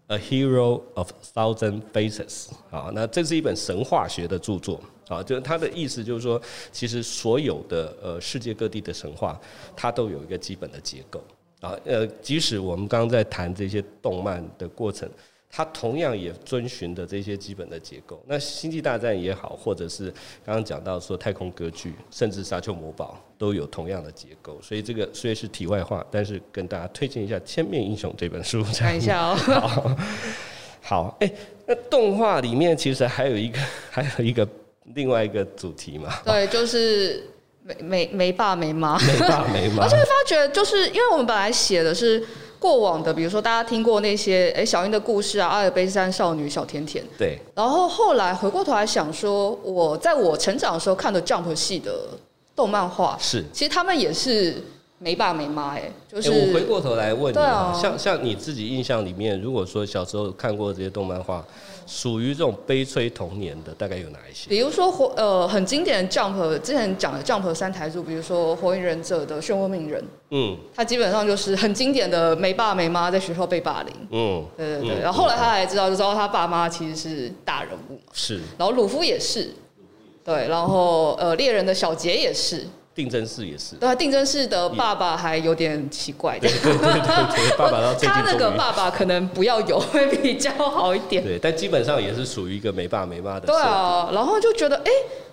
[0.08, 6.40] A Hero of Thousand Faces，啊，那这是一本神话学的著作，啊，就是它的意思就是说，
[6.72, 9.38] 其实所有的呃世界各地的神话，
[9.76, 11.22] 它都有一个基本的结构，
[11.60, 15.08] 啊，呃，即使我们刚刚在谈这些动漫的过程。
[15.50, 20.10] 它同样也遵循的这些基本的结构，那星际大战也好，或者是
[20.44, 28.62] 刚刚讲到说太空歌剧，甚至沙丘魔堡都有同样的结构，所以这个虽然是题外话，但是跟大家推荐一下《千面英雄》这本书。
[28.76, 29.34] 看一下哦。
[29.36, 29.96] 好，
[30.82, 31.32] 好，哎，
[31.66, 33.58] 那动画里面其实还有一个，
[33.90, 34.46] 还有一个
[34.94, 36.20] 另外一个主题嘛？
[36.26, 37.24] 对，就是
[37.62, 42.22] 没没没爸没妈，没爸没妈，而且 会发觉，就是因为我们本来写的是。
[42.58, 47.38] 过往的，比如说大家听过那些哎小樱的故事啊，阿尔卑斯山少女小甜甜，对。
[47.54, 52.08] 然后后来回过头来想说，我在我成长的时候看的 Jump 系的
[52.56, 54.62] 动漫画，是其实他们也是。
[55.00, 61.44] 没爸没妈哎，就是、欸、我回过头来问你啊，像像你自己印象里面，如果说小时候看过这些动漫画，
[61.86, 64.50] 属于这种悲催童年的，大概有哪一些？
[64.50, 79.54] 比如说火呃很经典的 Jump 之前讲的 Jump 三台柱，比如说火影忍者的漩涡鸣人，嗯，他基本上就是很经典的没爸没妈，在学校被霸凌，嗯，对对对，然后后来他才知道，就知道他爸妈其实是大人物，是，然后鲁夫也是，
[80.24, 82.66] 对，然后呃猎人的小杰也是。
[82.98, 94.90] 定真寺也是，对啊，定真寺的爸爸还有点奇怪的，对对对对， 爸爸到最近他那个爸爸可能不要有 会比较好一点，对，但基本上也是属于一个没爸没妈的，对啊，然后就觉得，哎，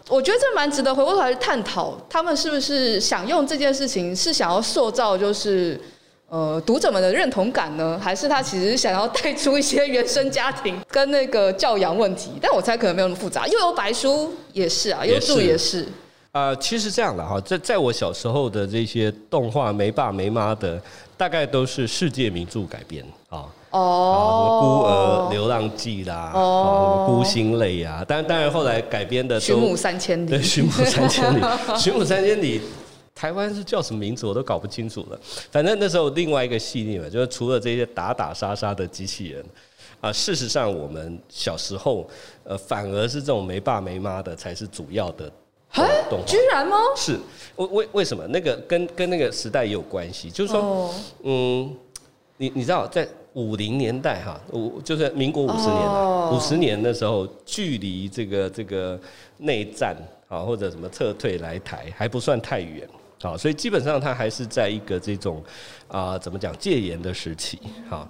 [0.10, 5.82] 我觉得这蛮值得回过头来探讨，他们是不是想用这件事情是想要塑造就是
[6.30, 12.34] 呃读者们的认同感呢，还是他其实想要带出一些原生家庭跟那个教养问题？
[12.40, 15.88] 但我猜可能没有那么复杂，又有白书也是啊，幽助也是。
[16.36, 20.82] 啊、呃，其实这样的哈，在在我小时候的这些动画没爸没妈的，
[21.16, 23.46] 大概都是世界名著改编啊。
[23.70, 24.60] 哦。
[24.62, 29.40] 孤儿、流浪记啦，哦，孤星泪啊，当然当然后来改编的。
[29.40, 30.30] 寻母三千里。
[30.30, 31.42] 对， 寻母三千里，
[31.80, 32.60] 寻母三千里，
[33.16, 35.18] 台湾是叫什么名字我都搞不清楚了。
[35.50, 39.46] 反正那时候另外一个系列嘛，就是除了这些打打杀杀的机器人，
[40.02, 42.06] 啊，事实上我们小时候，
[42.44, 45.32] 呃，反而是这种没爸没妈的才是主要的。
[46.26, 46.78] 居然吗？
[46.96, 47.20] 是，
[47.58, 48.26] 为为为什么？
[48.28, 50.96] 那个跟跟那个时代也有关系，就是说，oh.
[51.24, 51.76] 嗯，
[52.38, 56.60] 你你知道，在五零年代哈，五就是民国五十年五十、oh.
[56.60, 59.00] 年的时候，距离这个这个
[59.38, 59.96] 内战
[60.30, 62.88] 啊或者什么撤退来台还不算太远，
[63.22, 65.44] 好，所以基本上它还是在一个这种
[65.90, 67.60] 啊、呃、怎么讲戒严的时期，
[67.90, 68.08] 好，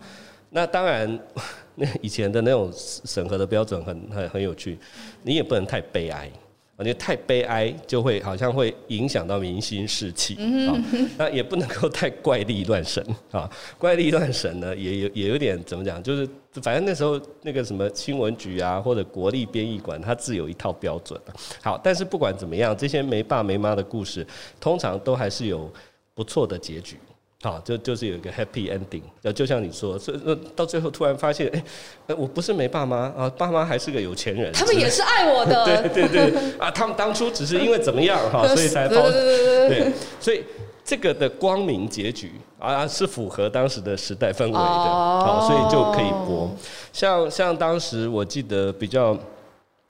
[0.52, 1.20] 那当然
[1.74, 4.78] 那以前的那种审核的标准很很很有趣，
[5.24, 6.30] 你也不能太悲哀。
[6.78, 10.36] 我觉得太悲哀，就会好像会影响到民心士气
[10.68, 10.76] 啊。
[11.18, 16.28] 那也不能够太怪力乱神啊，怪力乱神呢，也有也有点怎么讲，就是
[16.62, 21.18] 反正那时候那个什么新闻局啊，或者国立编译馆，它自有一套标准。
[21.62, 24.28] 好，但是不管怎么样，这些没爸没妈的故事，
[24.60, 25.72] 通常都还是有
[26.14, 26.98] 不错的结局。
[27.44, 30.20] 好，就就是有一个 happy ending，呃，就像你说，所以
[30.56, 31.64] 到最后突然发现，哎、
[32.08, 40.44] 欸，我不是没爸妈啊，爸妈还是个有钱人，他们也是爱我的， 对对对，啊，他们当初只是因为怎么样哈，所以才 包，对，所以
[40.84, 46.50] 这个的光明结局啊是符合当时的时代氛围的，好，所以就可以播。
[46.92, 49.16] 像像当时我记得比较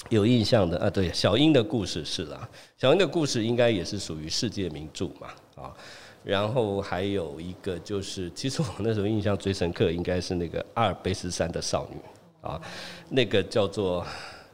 [0.10, 5.72] 有印象的啊，对，小英的故事是啦，小英的故事应该也是属于世界名著嘛，啊。
[6.26, 11.98] 然后还有一个就是，其实我那时候印象最深刻，应该是那个阿尔卑斯山的少女
[12.42, 12.60] 啊，
[13.10, 14.04] 那个叫做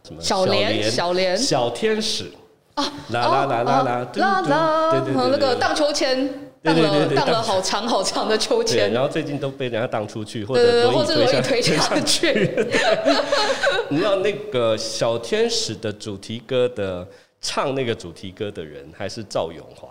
[0.03, 0.21] 什么？
[0.21, 2.29] 小莲，小莲，小天使
[2.73, 12.65] 啊，啦啦啦啦啦，啦啦，对对对，那个荡秋千，荡了荡了好长好长的秋千，然后最近都被人家荡出去，或者或者容易推下去。
[13.87, 17.07] 你知道那个小天使的主题歌的
[17.39, 19.87] 唱那个主题歌的人，还是赵咏华。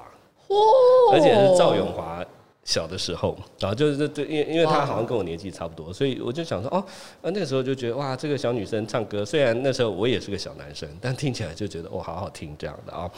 [1.12, 2.24] 而且是赵永华
[2.64, 6.84] 小的时候，然后就是这这，因因为他好像跟我年纪差不多，所以我就想说，哦，
[7.22, 13.10] 那个时候就觉得哇，这个小女生唱歌，虽然那时候我也是个小男生，但听起来就觉得哦，好好听这样的啊。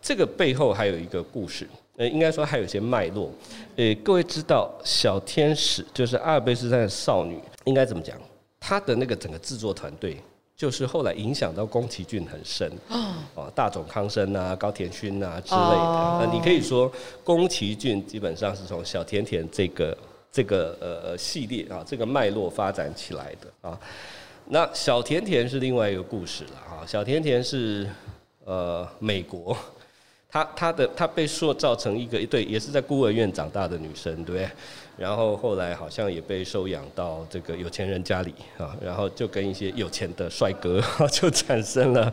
[0.00, 3.30] 这个背后还有一个故事，呃，应该说还有一些脉络。
[3.76, 8.16] 呃，各位知道小天使就是阿尔卑斯山的少女，应该怎么讲？
[8.60, 10.16] 她的那个整个制作团队。
[10.56, 12.70] 就是后来影响到宫崎骏很深
[13.34, 16.18] 啊，大冢康生啊、高田勋啊之类的。
[16.20, 16.90] 那你可以说，
[17.24, 19.98] 宫崎骏基本上是从小甜甜这个
[20.30, 23.78] 这个呃系列啊这个脉络发展起来的啊。
[24.46, 26.86] 那小甜甜是另外一个故事了啊。
[26.86, 27.88] 小甜甜是
[28.44, 29.56] 呃美国。
[30.30, 34.50] 她她的她被塑造成一个对，也是在孤儿院长大的女生，对不对？
[34.96, 40.80] 然后后来好像也被收养到这个有钱人家里啊，然后就跟一些有钱的帅哥
[41.10, 42.12] 就产生了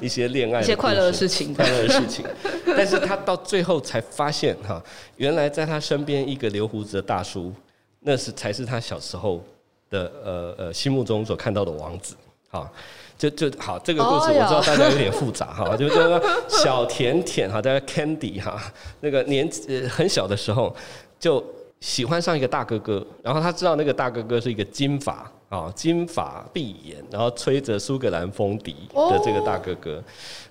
[0.00, 2.24] 一些恋爱、一些快乐的事情、快乐的事情。
[2.66, 4.82] 但是他到最后才发现哈，
[5.16, 7.52] 原来在他身边一个留胡子的大叔，
[8.00, 9.42] 那是才是他小时候
[9.90, 12.14] 的呃呃心目中所看到的王子
[12.50, 12.70] 啊。
[13.16, 18.60] 就就好，这个故事我知道大家有点复杂哈，就是说小甜甜哈，大家 Candy 哈，
[19.00, 20.74] 那个年纪很小的时候
[21.20, 21.42] 就
[21.84, 29.96] 喜欢上一个大哥哥，然后他知道那个大哥哥是一个金发啊啊，金发碧眼，然后吹着苏格兰风笛的这个大哥哥。
[29.96, 30.04] Oh.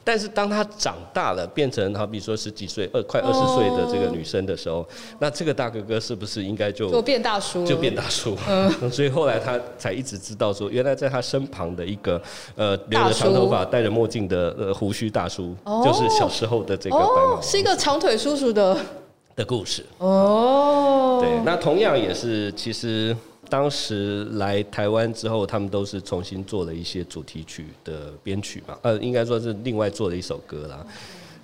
[0.03, 4.87] 但是当他长大了，变成好比说十几岁、二快二十岁的这个女生的时候，
[5.19, 7.65] 那这个大哥哥是不是应该就就变大叔？
[7.65, 8.37] 就变大叔。
[8.47, 12.21] 嗯，所以后来他才一直知道说，原来在他身旁的一个
[12.55, 18.77] 呃留着长头发、戴着墨镜的呃胡须大叔，就是小时候的这个白马王子，是一个长腿叔叔的
[19.35, 19.85] 的故事。
[19.97, 23.15] 哦，对，那同样也是其实。
[23.49, 30.83] 当时来台湾之后，他们都是重新做了一些主题曲的编曲嘛，呃，应该说是另外做了一首歌啦。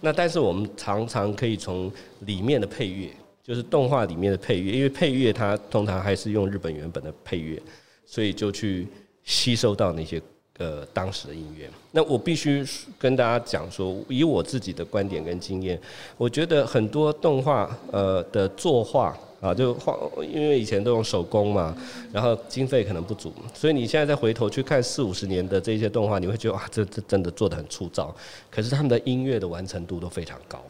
[0.02, 3.12] 那但是我们常常可以从里面的配乐，
[3.43, 7.62] 就是动画里面的配乐，因为配乐它通常还是用日本原本的配乐，
[8.08, 8.88] 所以就去
[9.23, 10.19] 吸收到那些
[10.60, 11.67] 呃当时的音乐。
[11.91, 12.63] 那我必须
[13.00, 15.82] 跟大家讲说，以我自己的观点跟经验，
[16.17, 19.17] 我觉得很多动画呃的作画。
[19.41, 21.74] 啊，就画，因为以前都用手工嘛，
[22.12, 28.13] 然后经费可能不足，所以你现在再回头去看四五十年的这些动画，你会觉得啊，这这真的做的很粗糙。
[28.52, 30.62] 可是他们的音乐的完成度都非常高，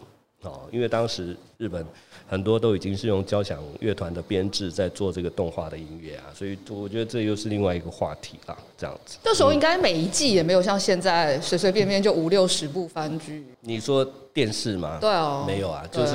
[0.44, 1.86] 哦，因为当时日本
[2.28, 9.18] 很多都已经是用交响乐团的编制在做这个动画的音乐啊，所以我觉得这又是另外一个话题啦，这样子。
[9.24, 13.46] 那时候应该每一季也没有像现在随随便便就五六十部番剧。
[13.62, 14.98] 你说电视吗？
[15.02, 16.14] 对哦，没有啊，就是。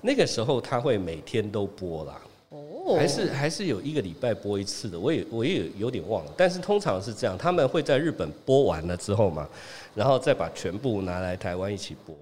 [0.00, 9.48] 那个时候他会每天都播啦，哦，还是还是有一个礼拜播一次的，我也我也有点忘了，但是通常是这样，他们会在日本播完了之后嘛，
[9.96, 12.14] 然后再把全部拿来台湾一起播，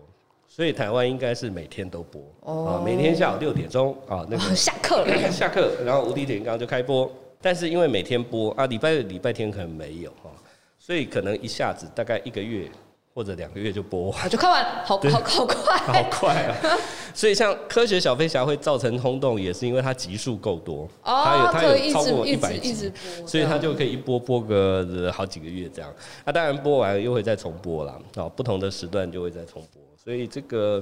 [0.57, 4.43] 所以台湾应该是每天都播，哦，每天下午六点钟啊，那个。
[4.57, 5.05] 下课。
[5.31, 10.31] 下课，然后无敌铁金刚就开播，但是因为每天播啊，礼拜礼拜天可能没有哈，
[10.79, 12.67] 所以可能一下子大概一个月。
[13.15, 14.11] 或者两个月就播。
[14.11, 16.55] 完，就看完，好好好快， 好快啊！
[17.15, 22.93] 所以像科学小飞侠会造成轰动，也是因为它集数够多，它有它有超过一百集，
[23.27, 25.91] 所以它就可以一播播个好几个月这样。
[26.27, 29.86] 那当然播完又会再重播啦，啊，不同的时段就会再重播。
[30.07, 30.81] 所以这个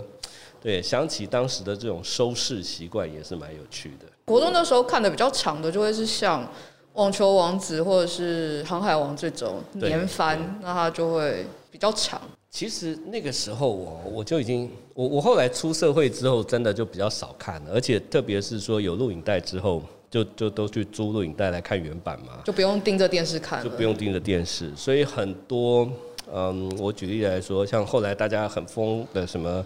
[0.62, 4.04] 对，想起当时的这种收视习惯也是蛮有趣的。
[4.26, 6.46] 国中的时候看的比较长的，就会是像。
[6.92, 12.22] 网球王子或者是航海王这种年番，那它就会比较长。
[12.48, 24.70] 其实那个时候我我就已经我我后来出社会之后，真的就比较少看了，而且特别是说有录影带之后，就就都去租录影带来看原版嘛，就不用盯着电视看，就不用盯着电视。
[24.76, 25.90] 所以很多
[26.32, 29.64] 嗯，我举例来说，像后来大家很疯的什么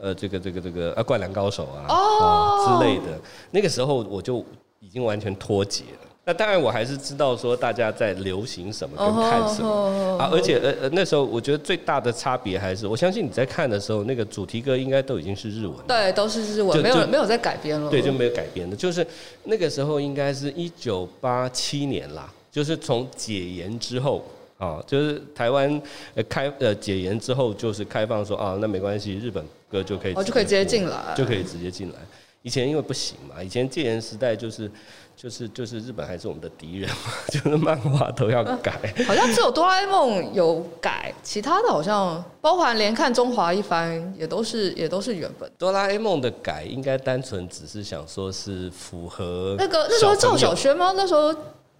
[0.00, 2.22] 呃，这个这个这个啊，灌篮高手啊、oh!
[2.22, 3.18] 啊之类的，
[3.50, 4.44] 那个时候我就
[4.80, 6.08] 已经完全脱节了。
[6.24, 19.04] 那当然，我还是知道说大家在流行什么跟看什么啊，而且呃呃，那时候我觉得最大的差别还是，我相信你在看的时候，那个主题歌应该都已经是日文，对，都是日文，没有没有在改编了，对，就没有改编的，就是
[19.42, 24.24] 那个时候应该是一九八七年啦，就是从解严之后
[24.64, 25.82] 啊，就是台湾
[26.14, 31.96] 呃开呃解严之后，就是开放说啊，那没关系，日本歌就可以，哦就可以直接进来，就可以直接进来。
[32.42, 34.70] 以前因为不行嘛，以前戒严时代就是。
[35.14, 36.96] 就是就是日本还是我们的敌人嘛，
[37.28, 45.48] 就是漫画都要改，呃，好像只有哆啦 A 梦有改，其他的好像包含连看中华一番也都是也都是原本。
[45.58, 50.92] 哆啦 A 梦的改应该单纯只是想说是符合那个那时候赵小轩吗？
[50.96, 51.32] 那时候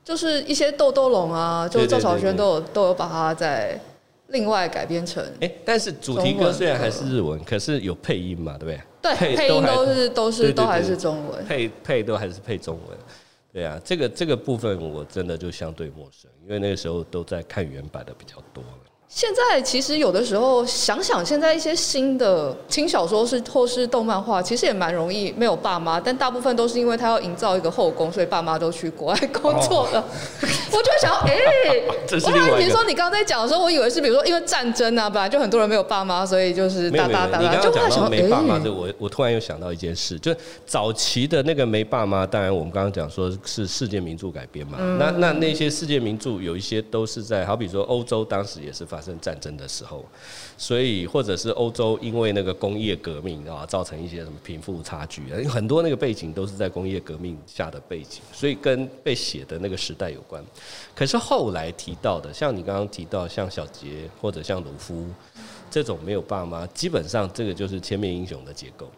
[0.04, 3.78] 就是一些豆豆龙啊，就赵小轩都有都有把它在
[4.28, 5.24] 另外改编成。
[5.40, 8.80] 哎，但是主题歌虽然还是日文，可是有配音嘛，对不对？
[9.02, 12.98] 对，配，配音都是都是都还是中文，配配都还是配中文。
[13.52, 18.81] 对啊，这个这个部分我真的就相对陌生，因为那个时候都在看原版的比较多了。
[19.14, 30.00] 现在其实有的时候想想，现在一些新的轻小说是或是动漫画，其实也蛮容易没有爸妈，但大部分都是因为他要营造一个后宫，所以爸妈都去国外工作了。
[30.00, 30.04] 哦、
[30.72, 32.56] 我就想，哎、欸，这是另外一个。
[32.56, 37.56] 比如说你刚刚在讲的时候，我以为是比如说因为战争啊，本来就很多人没有爸妈，所以就是哒哒哒哒。
[37.56, 50.04] 就刚刚讲到没爸妈，的我我突然又想到一件事，就早期的那个没爸妈，当然我们刚刚讲说是世界名著改编嘛，嗯、那那那些世界名著有一些都是在好比说欧洲当时也是发生战争的时候，
[50.56, 60.42] 所以或者是欧洲因为那个工业革命啊，造成一些什么贫富差距啊，很多那个背景都是在工业革命下的背景，所以跟被写的那个时代有关。
[60.94, 65.06] 可是后来提到的，像你刚刚提到像小杰或者像鲁夫
[65.70, 68.88] 这种没有爸妈，基本上这个就是千面英雄的结构。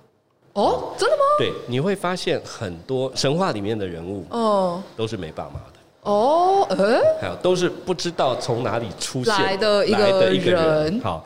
[0.54, 1.22] 哦，真的吗？
[1.38, 5.73] 对，你会发现很多神话里面的人物哦，都是没爸妈的。
[6.04, 9.92] 哦，呃，还有都是不知道从哪里出现来的一
[10.38, 11.00] 个人。
[11.00, 11.24] 好，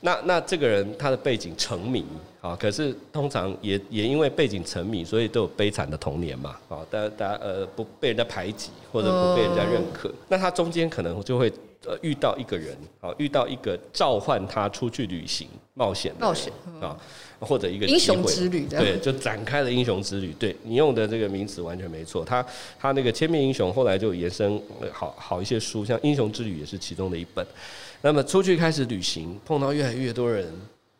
[0.00, 2.04] 那那这个人他的背景成迷
[2.40, 11.52] 啊，可是通常也也因为背景成迷，所以都有悲惨的童年嘛啊，大家大家呃不被人家排挤或者不被人家认可，嗯、那他中间可能就会
[11.84, 16.96] 呃遇到一个人啊，遇到一个召唤他出去旅行冒险冒险啊，
[17.40, 20.32] 或者一个英雄之旅，对，就展开了英雄之旅。
[20.38, 22.44] 对你用的这个名词完全没错，他
[22.78, 24.60] 他那个千面英雄后来就延伸
[24.92, 27.44] 好好一些书，像英雄之旅也是其中的一本。
[28.02, 30.46] 那么出去开始旅行，碰到越来越多人，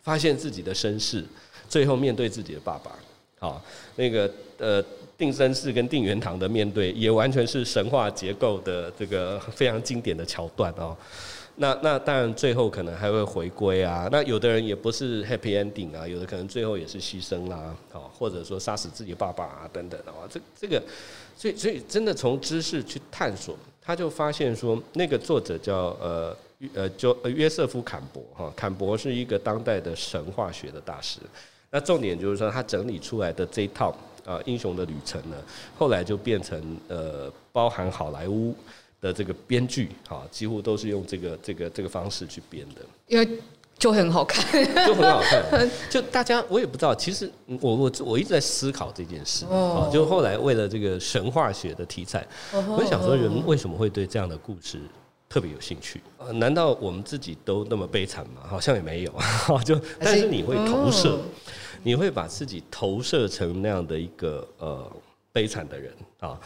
[0.03, 1.25] 发现自己的身世，
[1.69, 2.91] 最后面对自己的爸爸，
[3.39, 3.63] 好，
[3.97, 4.83] 那个呃
[5.17, 10.97] 定身世跟定元堂的面对，也完全是神话结构的这个非常经典的桥段哦。
[11.61, 20.83] 那那当然最后可能还会回归啊，那有的人也不是 happy ending 啊，有的可能最后也是牺牲啦，好，或者说杀死自己爸爸啊等等的话，这这个，
[21.37, 26.37] 所以所以真的从知识去探索，他就发现说那个作者叫呃。
[26.75, 31.19] 呃，就约瑟夫·坎伯哈，坎伯是一个当代的神话学的大师。
[31.71, 33.89] 那重点就是说，他整理出来的这一套
[34.27, 35.37] 啊英雄的旅程呢，
[35.79, 38.55] 后来就变成呃，包含好莱坞
[39.01, 42.83] 的这个编剧哈，几乎都是用这个这个这个方式去编的。
[43.07, 43.29] 因为
[43.79, 45.69] 就很好看，就很好看。
[45.89, 47.31] 就大家我也不知道，其实
[47.61, 49.89] 我我我一直在思考这件事啊。
[49.93, 54.81] 就后来为了这个神话学的题材，我想说人为什么会对这样的故事？
[55.31, 58.43] 特别有兴趣，呃，难道我们自己都那么悲惨吗？
[58.45, 59.15] 好像也没有，
[59.65, 61.21] 就但是你会投射，
[61.85, 64.91] 你会把自己投射成那样的一个呃
[65.33, 66.37] 悲惨的人啊，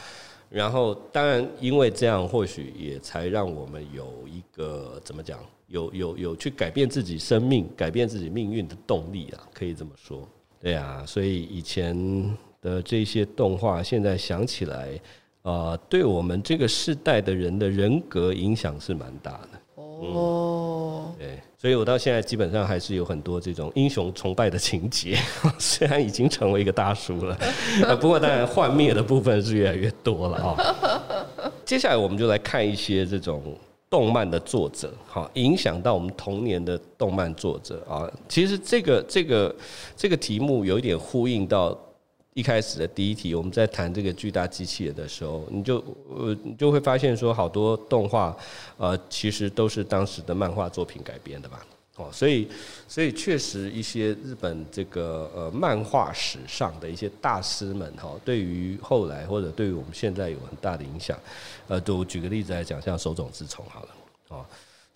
[0.55, 10.29] 然后当然因为这样，或许也才让我们有一个怎么讲，有有有去改变自己生命、改变自己命运的动力啊，可以这么说，
[10.61, 11.95] 对啊，所以以前
[12.63, 15.01] 的这些动画，现在想起来。
[15.43, 19.61] 啊，对我们这个世代的人的人格影响是蛮大的
[20.07, 21.15] 哦。
[21.19, 25.17] 对，所以我到现在基本上还是有很多这种英雄崇拜的情节，
[25.59, 27.39] 虽然已经成为一个大叔了，
[28.01, 31.53] 不过当然幻灭的部分是越来越多了啊。
[31.65, 33.43] 接下来我们就来看一些这种
[33.89, 38.11] 动漫的作者，好，影响到我们童年的动漫作者啊。
[38.29, 39.55] 其实这个这个
[39.97, 41.79] 这个题目有一点呼应到。
[42.35, 45.77] 一开始的第一题，我们在谈这个巨大机器人的时候，你就
[46.09, 48.37] 呃你就会发现说，好多动画
[48.77, 51.65] 呃其实都是当时的漫画作品改编的吧？
[51.95, 52.49] 哦，所以
[52.89, 61.17] 所以确实一些日本这个呃漫画史上的一些大师们哈，对于后来或者对于我们现在有很大的影响。
[61.69, 63.89] 呃，就举个例子来讲，像手冢治虫好了，
[64.31, 64.45] 哦，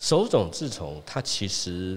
[0.00, 1.96] 手冢治虫他其实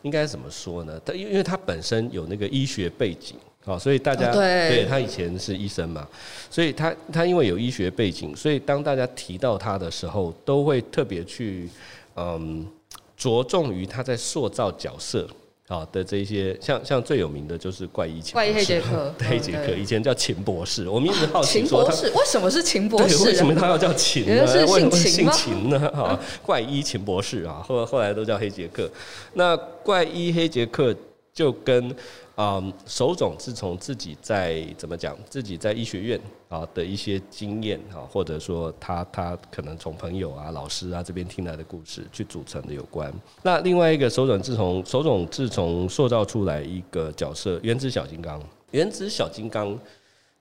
[0.00, 0.98] 应该怎么说呢？
[1.04, 3.36] 他因因为他本身有那个医学背景。
[3.66, 6.06] 好，所以大家对他以前是医生嘛，
[6.50, 11.66] 所以他他因为有医学背景，所以当大家提到他的时候，都会特别去
[12.16, 12.66] 嗯
[13.16, 15.26] 着重于他在塑造角色
[15.68, 23.24] 啊的这些，像像最有名的就是怪医秦，怪医黑杰克， 黑杰克以前叫秦博士，我们一直好奇说他为什么是秦博士？
[23.24, 24.46] 为什么他要叫秦呢？
[24.46, 25.80] 是姓秦，姓秦呢？
[25.94, 28.90] 哈， 怪医秦博士啊，后后来都叫黑杰克。
[29.32, 30.94] 那怪医黑杰克
[31.32, 31.96] 就跟。
[32.36, 35.16] 嗯，手冢自从自己在怎么讲？
[35.30, 43.12] 自己在医学院啊的一些经验啊，或者说他他可能从朋友啊、老师啊这边听来的故事去组成的有关。
[43.42, 48.42] 那另外一个手冢自从，手冢自从塑造出来一个角色——原子小金刚。
[48.72, 49.78] 原子小金刚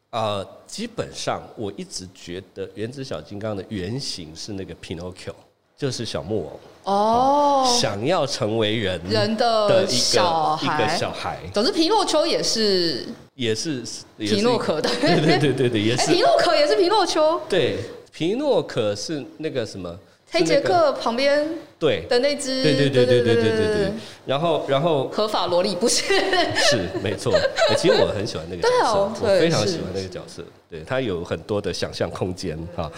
[0.09, 5.33] 啊、基本上我一直觉得原子小金刚的原型是那个 Pinocchio，
[5.77, 6.59] 就是小木偶。
[6.85, 11.39] 哦，想要成为人人的小孩，一个小孩。
[11.53, 13.05] 总之，皮诺丘也是，
[13.35, 13.81] 也是
[14.17, 16.11] 皮诺可的， 对对对对对，也是。
[16.11, 17.77] 皮诺可也是皮诺丘，对，
[18.11, 19.97] 皮诺可是那个什么？
[20.29, 21.47] 黑杰克旁边
[21.77, 23.93] 对的那只，对对对对对对对对。
[24.25, 26.03] 然后然后合法萝莉不是？
[26.57, 27.31] 是没错。
[27.77, 30.43] 其实我很喜欢那个角色，我非常喜欢那个角色。
[30.71, 32.91] 对，他有很多的想象空间哈。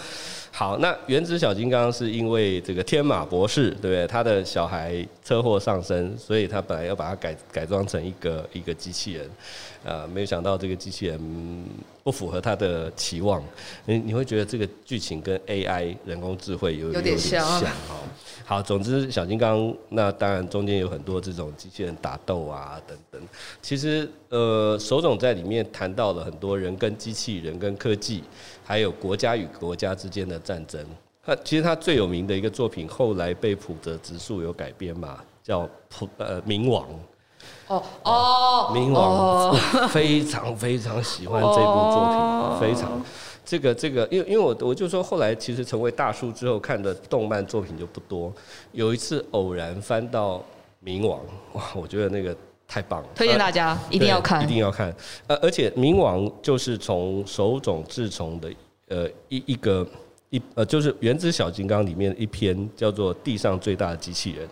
[0.58, 4.06] 好，那原子小金刚是因为这个天马博士，对不对？
[4.06, 9.30] 他的小孩车祸上身，所以他本来要把它改改装成一个一个机器人，
[9.84, 11.20] 呃，没有想到这个机器人
[12.02, 13.44] 不符合他的期望。
[13.84, 17.70] 你你会觉得这个剧情跟 AI 人工智慧有有点像哈。
[18.46, 23.20] 好，总之小金刚那当然中间有很多这种机器人打斗啊等等。
[23.60, 28.24] 其实呃，手冢在里面谈到了很多人跟机器人跟科技。
[28.66, 30.84] 还有国家与国家之间的战争，
[31.24, 36.84] 他其实他最有名的一个作品，后来被浦泽直树有改编嘛，叫普呃冥王。
[37.68, 43.00] 哦哦，冥王，非常非常喜欢这部作品，哦、非常
[43.44, 48.32] 这个这个，因为因为我我就说后来其实成为大叔之后看的动漫作品就不多，
[48.72, 50.42] 有一次偶然翻到
[50.84, 51.20] 冥王
[51.52, 52.36] 哇，我觉得那个
[52.68, 54.94] 太棒了，推荐大家、呃、一定要看，一定要看。
[55.26, 58.52] 呃，而且冥王就是从手冢治虫的
[58.88, 59.86] 呃一一个
[60.30, 64.46] 一呃就是《原子小金刚》里面一篇叫做《地上最大的机器人》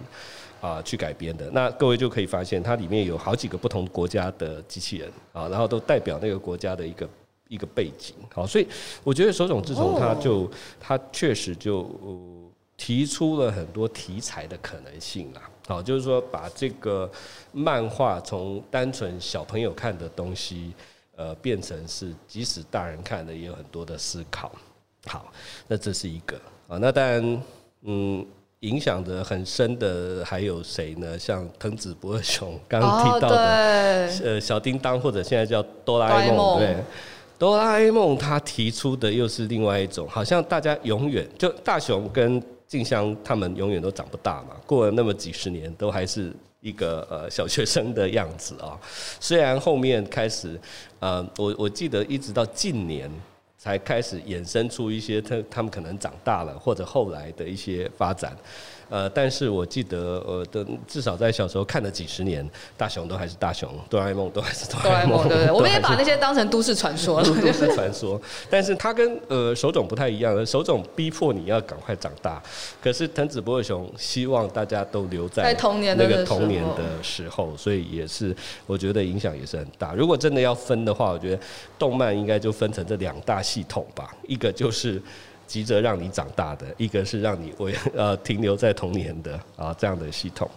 [0.61, 1.51] 啊、呃、去改编的。
[1.51, 7.09] 那各位就可以发现，它里面有好几个不同国家的机器人啊，然后都代表那个国家的一个
[7.49, 8.15] 一个背景。
[8.33, 8.67] 好，所以
[9.03, 10.51] 我觉得手冢治虫他就
[10.81, 11.91] 他确实就。
[12.77, 17.11] 提出了很多题材的可能性啦，好，就是说把这个
[17.53, 20.73] 漫画从单纯小朋友看的东西，
[21.17, 24.53] 呃，变成是即使大人看的也有很多的思考。
[25.07, 25.33] 好，
[25.67, 26.37] 那这是一个
[26.69, 27.43] 啊，那当然，
[27.83, 28.27] 嗯，
[28.61, 31.19] 影响的很深的还有谁呢？
[31.19, 33.37] 像藤子不二雄刚刚提到的，
[34.23, 36.77] 呃，小叮当或者现在叫哆啦 A 梦，对，
[37.39, 42.43] 哆啦 A 梦他提出的又是另外一种，好像大家永远就大雄跟
[42.75, 48.77] 静香他们永远都长不大嘛，过了那么几十年，都还是一个呃 小学生的样子啊。
[49.21, 50.61] 虽然后面开始，
[50.99, 53.09] 呃，我我记得一直到近年
[53.57, 58.37] 才开始衍生出一些他他们可能长大了，或者后来的一些发展。
[58.95, 65.51] 呃，但是我记得，呃，的至少在小时候看了几十年，大雄都还是大雄，哆啦 A 梦都还是哆啦 A 梦，对不对？
[65.51, 67.27] 我们也把那些当成都市传说了。
[67.27, 72.41] 都市传说，但是它跟呃手冢不太一样，手冢逼迫你要赶快长大，
[72.81, 78.33] 可是藤子不二雄希望大家都留在童年那个童年的时候，所以也是
[78.65, 79.93] 我觉得影响也是很大。
[79.95, 81.43] 如果真的要分的话，我觉得
[81.77, 85.03] 动漫应该就分成这两大系统吧，一个就是。
[85.55, 90.51] 急着让你长大的，一个是让你为呃停留在童年的啊这样的系统。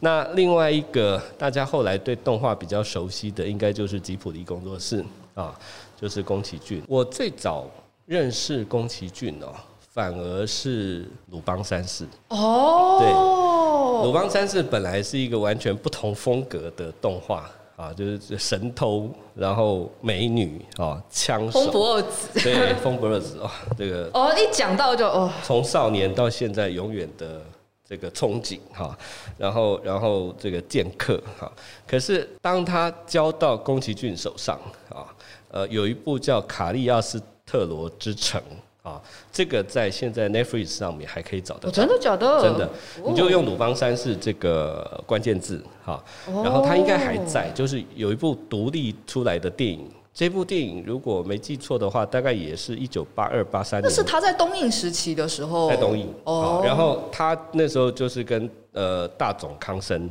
[0.00, 5.02] 那另外一个大家后来对动画比较熟悉的，应该就是吉普力工作室
[5.32, 5.58] 啊，
[5.98, 6.82] 就是宫崎骏。
[6.86, 7.64] 我最早
[8.04, 9.48] 认识宫崎骏哦，
[9.94, 12.98] 反而是鲁邦三世哦。
[13.00, 17.50] 对，鲁邦三世本来是一个完全不同风格的动画。
[17.78, 23.48] 啊，就是神偷，然后美女啊，枪手，风不二子，对，风不二子啊，
[23.78, 27.40] 这个哦，一讲到就哦，从少年到现在永远的
[27.88, 28.98] 这个憧憬哈，
[29.36, 31.48] 然后然后这个剑客哈，
[31.86, 34.58] 可是当他交到宫崎骏手上
[34.88, 35.06] 啊，
[35.52, 38.40] 呃，有一部叫《卡利亚斯特罗之城》。
[38.88, 41.70] 啊，这个在现在 Netflix 上面还可以找得到。
[41.70, 42.40] 真的假的？
[42.40, 42.70] 真的，
[43.06, 49.90] 你就用鲁邦三世这个关键字哈，然后它应该还在，就是有一部独立出来的电影。
[50.14, 53.88] 这部电影如果没记错的话，大概也是一九八二八三年。
[53.88, 55.68] 那是他在东映时期的时候。
[55.68, 60.10] 在东映哦，然后他那时候就是跟呃大冢康生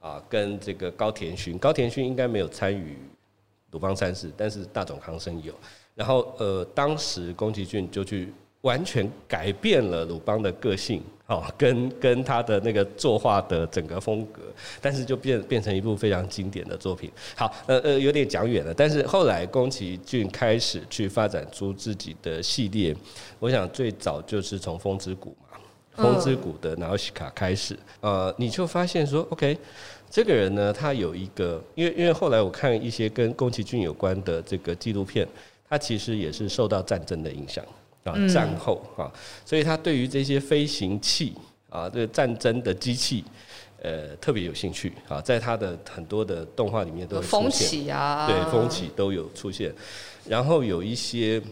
[0.00, 2.98] 啊，跟这个高田勋，高田勋应该没有参与
[3.70, 5.54] 鲁邦三世，但是大冢康生有。
[5.94, 8.32] 然后，呃，当时宫崎骏就去
[8.62, 14.42] 完全改变了鲁邦的个性，好，跟跟他的那个作画的整个风格，
[14.80, 17.08] 但是就变变成一部非常经典的作品。
[17.36, 22.96] 好，呃呃，有点讲远了，但是后来宫崎骏开始去发展出自己的系列，
[23.38, 25.60] 我想最早就是从《风之谷》嘛，
[26.02, 29.56] 《风之谷》的娜奥西卡开始，呃，你就发现说，OK，
[30.10, 35.28] 这个人呢，他有一个，因为因为后来我看一些跟宫崎骏有关的这个纪录片。
[35.74, 37.64] 他其实也是受到战争的影响
[38.04, 39.10] 啊，战后啊，
[39.44, 41.34] 所以他对于这些飞行器
[41.68, 43.24] 啊，这个战争的机器，
[43.82, 49.74] 呃，特别有兴趣啊，在他的很多的动画里面都会出现，风起啊，对，风起都有出现，
[50.28, 51.42] 然后有一些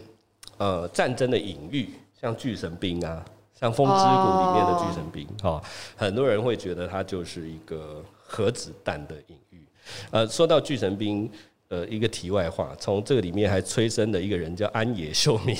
[0.55, 1.89] 呃战争的隐喻，
[2.21, 3.25] 像巨神兵啊，
[3.59, 5.61] 像风之谷里面的巨神兵啊，
[5.97, 9.67] 很多人会觉得它就是一个核子弹的隐喻。
[10.11, 11.29] 呃，说到巨神兵。
[11.69, 15.57] 呃，一个题外话，从这个里面还催生了一个人叫安野秀明。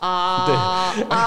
[0.00, 0.46] 啊，
[0.98, 1.06] 对。
[1.08, 1.18] 啊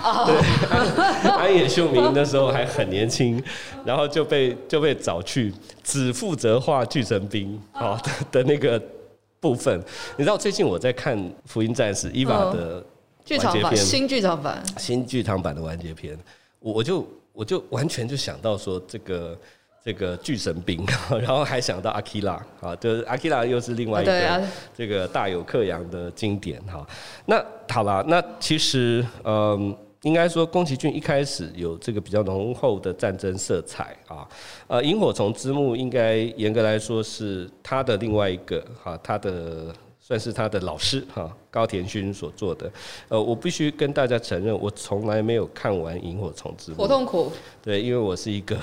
[0.00, 3.42] 啊， 对，安野秀明那时候还很年轻，
[3.84, 5.52] 然后就被就被找去
[5.84, 8.00] 只负责画巨神兵啊。
[8.32, 8.80] 的那个
[9.40, 9.78] 部分。
[10.16, 12.82] 你知道最近我在看《福音战士》伊娃的
[13.26, 16.18] 剧场版，新剧场版，新剧场版的完结篇，
[16.60, 19.38] 我就我就完全就想到说这个。
[19.86, 20.84] 这个巨神兵，
[21.22, 24.42] 然后还想到阿基拉啊，就是阿基拉又是另外一个
[24.76, 26.84] 这个大有克洋的经典哈。
[27.26, 27.36] 那
[27.68, 29.72] 好了，那其实嗯，
[30.02, 34.26] 应该说宫崎骏一开始有这个比较浓厚的战争色彩啊。
[34.66, 42.68] 呃，萤火虫之墓应该严格来说是他的另外一个哈，他的算是他的老师哈，高田勋所做的。
[43.06, 47.30] 呃，我必须跟大家承认，我从来没有看完萤火虫之墓，好痛苦。
[47.62, 48.58] 对，因为我是一个。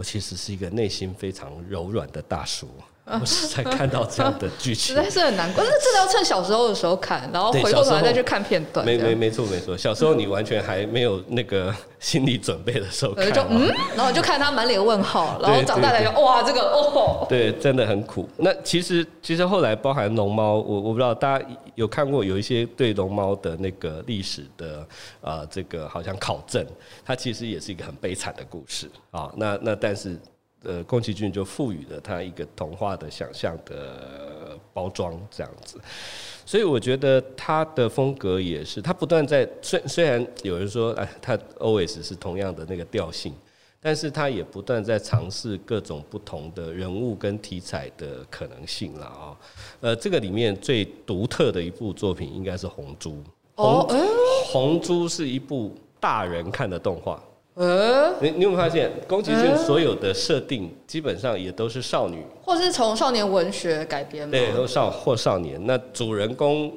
[0.00, 2.66] 我其实是一个内心非常柔软的大叔，
[3.20, 5.64] 我是在看到这样的剧情，实在是很难过。
[5.64, 8.86] 但是真的要趁小时候的时候看，然后回过头来再去看片段。
[8.86, 18.28] 没没没错没错，小时候你完全还没有那个心理准备的时候看，就嗯，然后就看他满脸问号，然后长大来就哇，这个哦，对，真的很苦。
[18.36, 24.78] 那其实其实后来包含龙猫，我我不知道大家有看过有一些对龙猫的那个历史的
[25.20, 26.64] 啊、呃，这个好像考证，
[27.04, 29.30] 它其实也是一个很悲惨的故事啊。
[29.36, 30.16] 那那但是。
[30.62, 35.80] 呃，宫崎骏就赋予了他一个童话的想象的包装，这样子，
[36.44, 43.32] 所以我觉得他的风格也是，他不断在虽虽然有人说，哎，他 always 是同样的那个调性，
[43.80, 49.36] 但是他也不断在尝试各种不同的人物跟题材的可能性了啊。
[49.80, 53.12] 呃，这个里面最独特的一部作品应该是《红猪》。
[53.56, 53.88] 红
[54.52, 57.22] 红猪是一部大人看的动画。
[57.60, 64.32] 呃，你你有没有发现，宫崎骏所有的设定基本上也都是少女，或是从少年文学改编吗？
[64.32, 65.60] 对，都少或少年。
[65.66, 66.72] 那主人公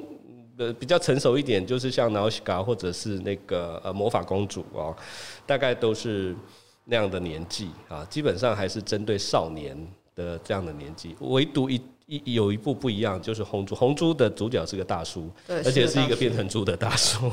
[0.58, 4.94] 呃比较成熟一点，就是像 Nausicaa 或者是那个呃魔法公主哦，
[5.46, 6.36] 大概都是
[6.84, 9.74] 那样的年纪啊，基本上还是针对少年
[10.14, 11.80] 的这样的年纪，唯独一。
[12.06, 13.74] 一有一部不一样，就是《红猪》。
[13.80, 17.30] 《红猪》的主角是个大叔，而且是一个变成猪的大叔。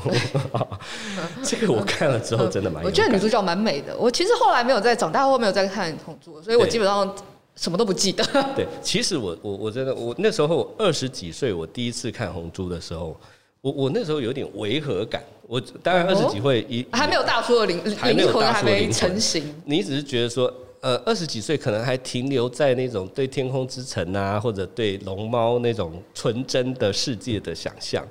[1.44, 2.82] 这个我看了之后真的蛮……
[2.82, 3.94] 我觉得女主角蛮美的。
[3.98, 7.14] 我其实后来没有再长大后没有再看《红猪》，所以我基本上
[7.54, 8.24] 什么都不记得。
[8.56, 13.14] 对，其实我我我真的我那时候二十几岁，我第一次看《红猪》的时候，
[13.60, 15.22] 我我那时候有点违和感。
[15.46, 20.50] 我当然二十几岁一还没有大叔的灵灵魂还没成型，你只是觉得说。
[20.82, 28.04] 呃，二十几岁可能还停留在那种对天空之城啊，或者对龙猫那种纯真的世界的想象。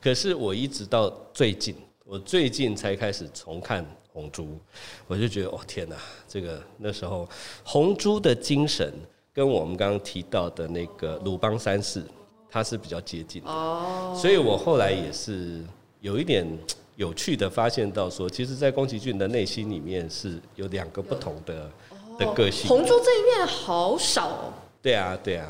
[0.00, 1.74] 可是我一直到最近，
[2.06, 4.44] 我最近才开始重看《红猪》，
[5.06, 5.96] 我就觉得，哦天哪，
[6.26, 7.24] 这个那时候
[7.62, 8.90] 《红猪》的精神
[9.34, 12.02] 跟我们刚刚提到的那个鲁邦三世，
[12.48, 13.50] 它是比较接近的。
[13.50, 14.18] 哦。
[14.18, 15.62] 所以我后来也是
[16.00, 16.46] 有一点
[16.94, 21.70] 有趣的发现到说，其实，在宫崎骏的内心里面是有两个不同的。
[22.18, 24.52] 的个性，红猪这一面好少哦。
[24.82, 25.48] 对啊，对啊，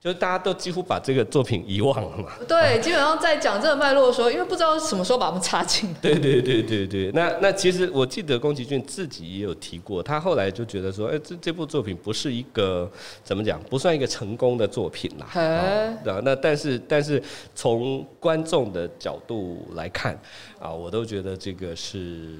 [0.00, 2.30] 就是大家都几乎把这个作品遗忘了嘛。
[2.48, 5.94] 对，基本上在讲这个脉络的时候，因为不知道什么时候把他们插进。
[6.00, 12.90] 对对对对对，那那其实我记得宫崎骏自己也有提过，他后来就觉得说，哎，这这部作品不是一个
[13.22, 15.26] 怎么讲，不算一个成功的作品啦。
[16.02, 17.22] 对啊，那但是但是
[17.54, 20.18] 从观众的角度来看
[20.58, 22.38] 啊，我都觉得这个是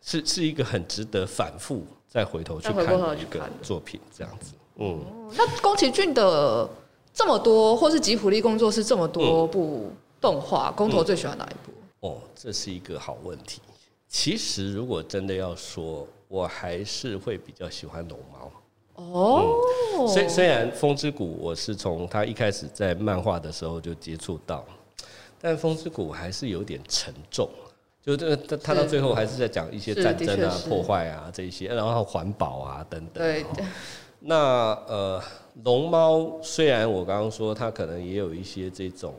[0.00, 1.84] 是是一个很值得反复。
[2.10, 2.84] 再回头去看
[3.16, 4.98] 一个作品，这样子，嗯。
[5.36, 6.68] 那宫崎骏的
[7.14, 11.72] 这么多，或是吉卜力工作室这么多部动画，工头最喜欢哪一部？
[12.08, 13.60] 哦，这是一个好问题。
[14.08, 18.52] 其实如果真的要说，我还是会比较喜欢龙猫。
[18.96, 19.60] 哦。
[20.08, 24.64] 虽虽然风之谷，我是从他一开始在漫画的时候就接触到，
[25.40, 27.48] 但风之谷还是有点沉重。
[28.16, 33.22] 就这个，他他到最后还是在讲一些战争啊、破坏啊这一些，然后环保啊等等。
[33.22, 33.44] 对。
[34.22, 35.22] 那呃，
[35.64, 39.14] 龙猫虽然我刚刚说它可能也有一些这种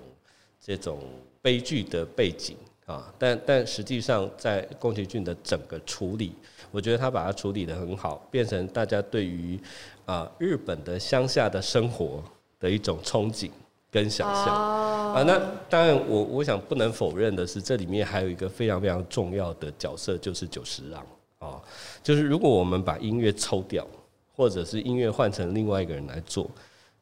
[0.60, 1.00] 这种
[1.42, 6.36] 悲剧的背景啊，但但实际上在宫崎骏的整个处理，
[6.70, 9.60] 我觉得他把它处理得很好，变成大家对于
[10.06, 12.24] 啊日本的乡下的生活
[12.60, 13.50] 的一种憧憬。
[13.92, 15.38] 跟想象啊，那
[15.70, 21.06] 当然，我我想不能否认的是，这里面还有一个非常非常重要的角色，就是久石让
[21.39, 21.62] 啊。
[22.02, 23.86] 就是如果我们把音乐抽掉，
[24.34, 26.50] 或者是音乐换成另外一个人来做，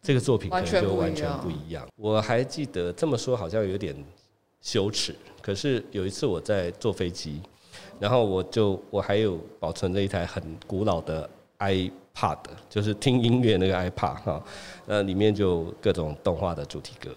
[0.02, 1.88] 这个作品可能就完全不一样。
[1.96, 3.96] 我还记得这么说好像有点
[4.60, 7.40] 羞耻，可是有一次我在坐飞机，
[8.00, 11.30] 然后我就我还有保存着一台很古老的
[11.60, 11.92] i。
[12.20, 14.44] 怕的，就是听音乐那个 iPad 哈，
[14.86, 17.10] 那里面就各种动画的主题歌，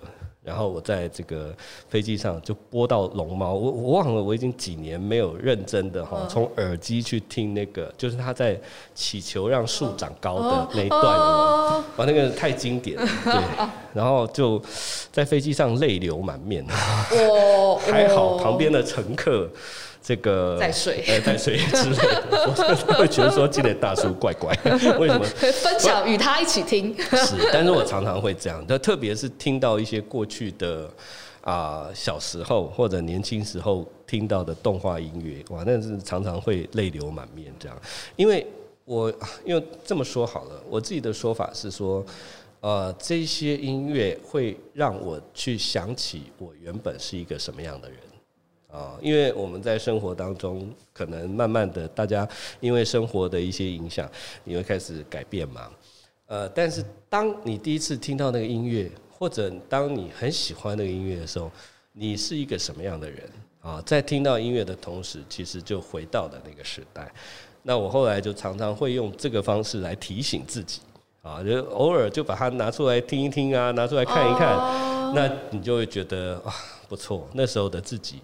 [0.45, 1.53] 然后我在这个
[1.89, 8.57] 飞机上就播到龙猫，我我忘了我已经几年没有认真的哈，从耳机去听那个，就是他在
[8.95, 14.63] 祈求让树长高的那一段，哇，那个太经典了，对，然后就
[15.11, 16.65] 在飞机上泪流满面，
[17.91, 19.51] 还好旁边的乘客。
[20.03, 22.45] 这个在睡，呃，在睡之类的，
[22.89, 24.53] 我会觉得说今天大叔怪怪，
[24.99, 25.25] 为什么？
[25.25, 26.93] 分享与他一起听。
[26.99, 30.91] 是，但是我常常会这样，那特别是听到一些过去的
[31.43, 37.79] 啊、呃、小时候或者年轻时候听到的动画音乐，哇，那是常常会泪流满面这样。
[38.17, 38.45] 因为
[38.85, 39.09] 我
[39.45, 42.05] 因为这么说好了，我自己的说法是说，
[42.59, 47.99] 呃，这些音乐会让我去想起我原本是一个什么样的人。
[48.73, 52.27] 啊，因为我们在生活当中，可能慢慢的，大家
[52.59, 54.11] 因为生活的一些影响，
[54.45, 55.69] 你会开始改变嘛。
[56.27, 61.51] 呃，但是当你第一次听到那个音乐，或者当你很喜欢那个音乐的时候，
[61.93, 63.29] 你是一个什么样的人
[63.61, 63.83] 啊？
[63.85, 67.13] 在听到音乐的同时，其实就回到了那个时代。
[67.63, 70.81] 那我后来就常常会用这个方式来提醒自己
[71.21, 76.55] 啊，就偶尔就把它拿出来听一听啊，拿出来看一看，那你就会觉得啊，
[76.89, 78.21] 不错，那时候的自己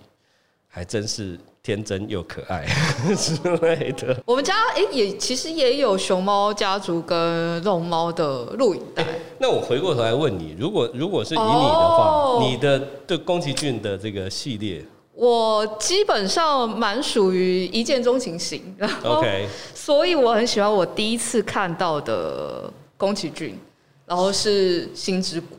[0.79, 2.65] 还真是天真又可爱
[3.19, 4.17] 之类的。
[4.25, 9.21] 我们家哎、欸、也其实也有熊猫家族跟龙猫的录影带、欸。
[9.41, 14.85] 那我回过头来问你，如果如果是以你的话，你的对宫崎骏的这个系列？
[15.15, 19.47] 我基本上蛮属于一见钟情型，然后，Okay.
[19.75, 23.59] 所以我很喜欢我第一次看到的宫崎骏，
[24.07, 25.57] 然后是《星之谷》。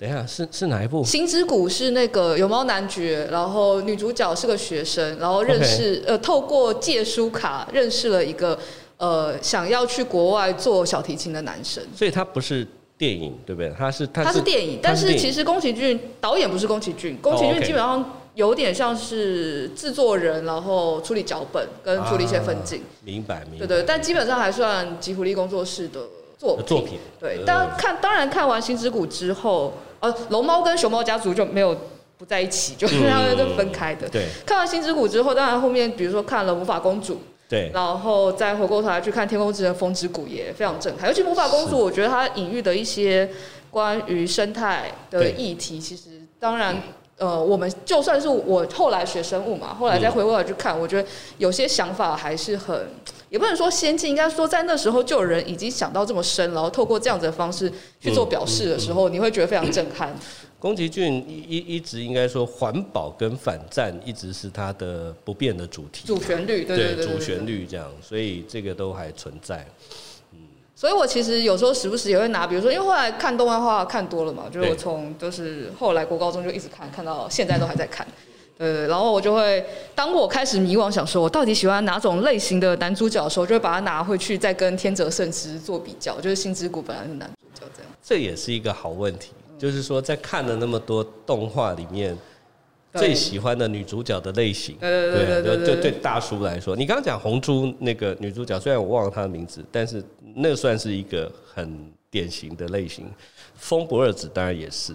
[0.00, 1.04] 等一下，是是哪一部？
[1.06, 8.58] 《行之谷》是那个有猫男爵，然后女主角是个学生，然后认识.呃，透过借书卡认识了一个
[8.96, 11.84] 呃想要去国外做小提琴的男生。
[11.94, 13.70] 所以他不是电影，对不对？
[13.78, 18.16] 他是他是，电影，但是其实宫崎骏导演不是宫崎骏，宫崎骏基本上。
[18.36, 23.66] 有点像是制作人，然后处理脚本跟处理一些分镜，明白明白。
[23.66, 26.00] 对对，但基本上还算吉卜力工作室的
[26.38, 26.64] 作品。
[26.64, 31.76] 作品对，但看当然看完《行之谷》之后，呃，龙猫跟熊猫家族就没有
[32.18, 34.08] 不在一起，就是他们就分开的。
[34.08, 37.14] 对，看完《星之谷》之后，当然后面比如说看了《魔法公主》，
[37.48, 41.08] 对，然后再回过头来去看《天空之城》《风之谷》也非常震撼。
[41.08, 43.30] 尤其《魔法公主》，我觉得它隐喻的一些
[43.70, 46.76] 关于生态的议题，其实当然。
[47.20, 52.74] 呃，我们就算是我后来学生物嘛，后来再回过来去看，嗯、我觉得有些想法还是很，
[53.30, 60.14] 也不能说先进，应该说在那时候就有人已经想到这么深，然后透过这样子的方式去做表示的时候，嗯嗯嗯、你会觉得非常震撼。
[60.58, 69.66] 宫崎骏一一直应该说环保跟反战一直是他的不变的主题，主旋律，对对对，对，对，主旋律这样，所以这个都还存在。
[70.74, 78.06] 所以，我其实有时候时不时也会拿，比如说，因为后来看动漫画看多了嘛，就是我从就是后来国高中就一直看，看到现在都还在看，
[78.60, 87.90] 对，然后我就会，当我开始迷惘，想说我到底喜欢哪种类型的男主角的时候，就会把它拿回去再跟天泽圣之做比较，就是《星之谷》本来是男主角这样。
[88.02, 92.16] 这也是一个好问题，就是说在看了那么多动画里面。
[92.92, 100.02] 最喜欢的女主角的类型，对对对对，对大叔来说，你刚刚讲红猪那个女主角，虽然我忘了她的名字，但是
[100.34, 103.08] 那算是一个很典型的类型。
[103.54, 104.92] 风不二子当然也是。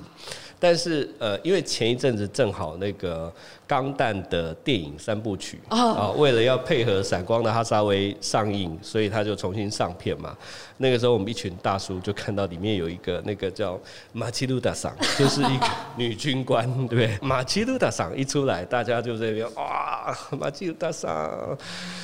[0.60, 3.32] 但是呃，因为前一阵子正好那个
[3.68, 10.36] 钢弹的电影三部曲啊，为了要配合《闪光的哈萨威》上映，所以他就重新上片嘛。
[10.78, 13.80] 那个时候我们一群大叔就看到里面有一个那个叫
[14.14, 17.18] 马奇鲁达桑， 就是一个女军官，对不对？
[17.22, 21.58] 马奇鲁达桑一出来，大家就在那边哇，马奇鲁达桑。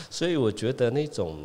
[0.10, 1.38] 所以我觉得那种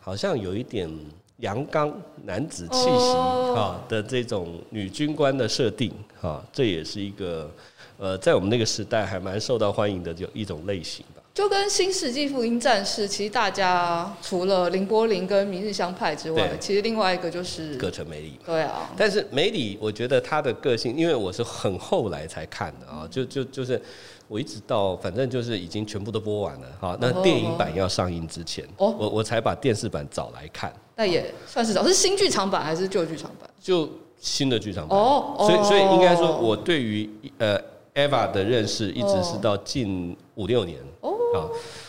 [0.00, 0.90] 好像有一点。
[1.38, 1.92] 阳刚
[2.24, 7.48] 男子气息哈的这种女军官的设定哈，这也是一个
[7.96, 11.22] 呃，在我们那个时代还蛮受到欢迎的就一种类型吧。
[11.32, 18.32] 就跟《新世纪福音战士》，其实大家除了林波丽跟明日香派之外，其实另外一个就是葛城美里。
[18.44, 23.80] 对啊，但是美里，我觉得她的个性，因为我是很后来才看的啊，就就就是。
[24.28, 30.70] 我一直到反正就是已经全部都播完了，哈，那电影版要上映之前，我我才把电视版找来看。
[30.94, 33.48] 那也算是找，是新剧场版还是旧剧场版？
[33.58, 33.88] 就
[34.20, 34.98] 新的剧场版。
[34.98, 37.08] 哦，所以所以应该说，我对于
[37.38, 37.58] 呃
[37.94, 40.78] Eva 的认识一直是到近五六年。
[41.00, 41.48] 哦，啊，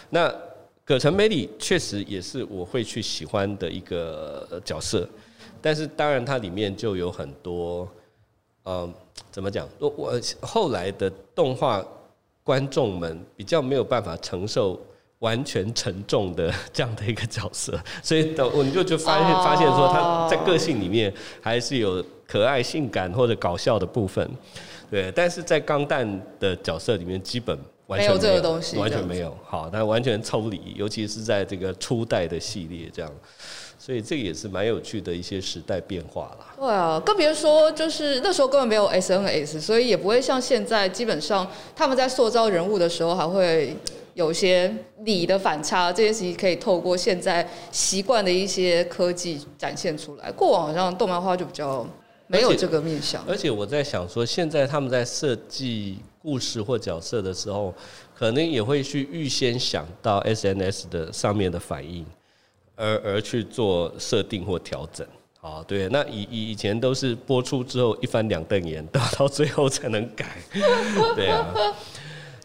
[0.10, 0.34] 那
[0.86, 5.06] 葛城美里确实也是我会去喜欢的一个角色，
[5.62, 7.86] 但是当然它里面就有很多，
[8.64, 8.94] 嗯，
[9.30, 9.68] 怎么讲？
[9.78, 11.86] 我我后来的动画。
[12.50, 14.82] 观众们比较没有办法承受
[15.20, 24.28] 完全沉重的这样的一个角色， 所以我你就就发现发现说他在个性里面还是有可爱、性感或者搞笑的部分，
[24.90, 25.12] 对。
[25.12, 29.38] 但是在钢蛋的角色里面，基本完全没有，没有这个东西，完全没有。
[29.46, 33.12] 好，但完全抽离，尤其是在这个初代的系列这样。
[33.90, 36.54] 所以这个也是蛮有趣的一些时代变化啦。
[36.56, 43.76] 对啊，更别说就是那时候根本没有 SNS，所以也不会像现在，基本上他们在塑造人物的时候还会
[44.14, 50.32] 有些理的反差，这件事情可以透过现在习惯的一些科技展现出来。
[50.34, 51.84] 过往好像动漫画就比较
[52.28, 53.26] 没有这个面向。
[53.28, 57.74] 而且我在想说，现在他们在设计故事或角色的时候，
[58.16, 62.06] 可能也会去预先想到 SNS 的上面的反应。
[62.80, 65.06] 而而去做设定或调整，
[65.42, 70.26] 啊，对，那以以以前都是播出之后一翻两瞪眼， 到到最后才能改，
[71.16, 71.54] 对啊，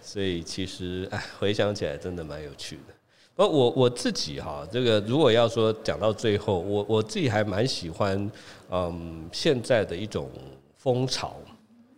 [0.03, 2.95] 所以其实哎，回想起来真的蛮有趣的。
[3.37, 8.31] 呃，我我自己哈，这个如果要说讲到最后，我我自己还蛮喜欢，
[8.71, 10.29] 嗯，现在的一种
[10.77, 11.37] 风潮。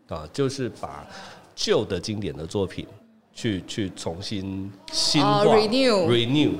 [0.08, 1.04] 啊，就是把
[1.56, 2.86] 旧的经典的作品
[3.36, 6.50] 去去重新新化、uh, renew renew。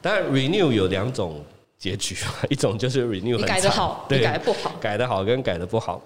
[0.00, 1.40] 当然，renew 有两种
[1.78, 2.16] 结局，
[2.50, 6.02] 一种就是 renew 很改得好，对，改得不好，改的好跟改的不好。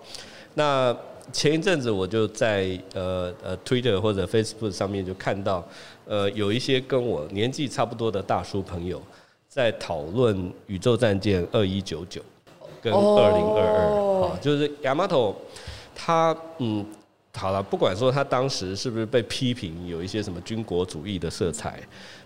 [0.53, 0.95] 那
[1.33, 5.67] 前一阵子我就在呃呃 Twitter 或者 Facebook 上面就看到。
[6.09, 9.03] 呃，有一些跟我年纪差不多的大叔朋友，
[9.49, 10.37] 在讨论
[10.69, 12.21] 《宇宙战舰二一九九》
[12.81, 15.35] 跟二零二二，啊，就是 Yamato，
[15.97, 16.87] 他嗯，
[17.37, 21.81] 好了，不管说他当时是不是被批评有一些什么军国主义的色彩，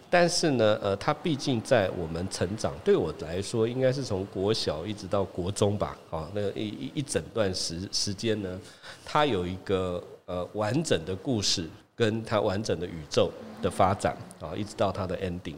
[0.09, 8.61] 但是呢，呃，他毕竟在我们成长，对我来说，应该是从国小一直到国中吧，啊，那一一一整段时时间呢，
[9.05, 11.69] 他有一个呃完整的故事。
[11.97, 13.31] 跟他完整的宇宙
[13.61, 15.57] 的发展啊，一直到他的 ending。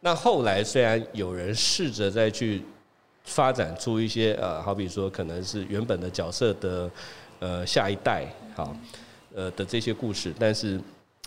[0.00, 2.62] 那后来虽然有人试着再去
[3.24, 6.90] 发展出一些呃，好比说可能是原本的角色的
[7.42, 8.24] 呃下一代
[8.54, 8.72] 好
[9.34, 10.80] 呃的这些故事，但是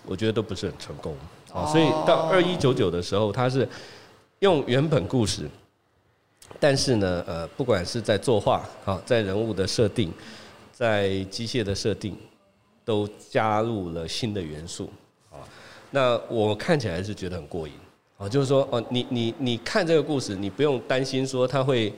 [0.05, 1.13] 我觉得都不是很成功
[1.51, 1.65] 啊。
[1.65, 3.67] 所以到二一九九的时候，它是
[4.39, 5.49] 用原本故事，
[6.57, 10.09] 但是呢呃，不管是在作画啊，在人物的设定，
[10.71, 12.15] 在机械的设定。
[12.85, 14.87] 都加入了新的元素，
[15.31, 15.41] 啊，
[15.89, 17.73] 那我看起来是觉得很过瘾，
[18.15, 21.91] 啊，就是说，哦，你你你看这个故事，你不用担心说它会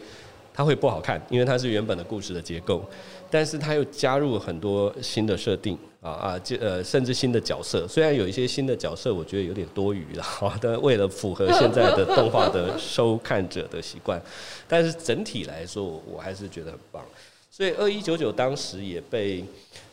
[0.53, 2.81] 它会不好看，因为它是原本的故事的结构，
[3.29, 14.21] 但是它又加入很多新的设定，啊啊，这呃甚至新的角色，虽然有一些新的角色，我觉得有点多余了， 啊，但为了符合现在的动画的收看者的习惯，
[14.67, 17.03] 但是整体来说，我还是觉得很棒，
[17.51, 19.43] 所以二一九九当时也被。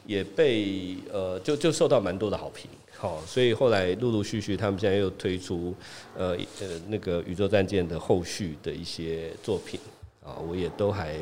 [0.07, 5.75] 也被呃，就就受到蛮多的好评，好，所以后来陆陆续续，他们现在又推出
[6.15, 9.81] 呃呃那个宇宙战舰的后续的一些作品，
[10.23, 11.17] 啊，我也都还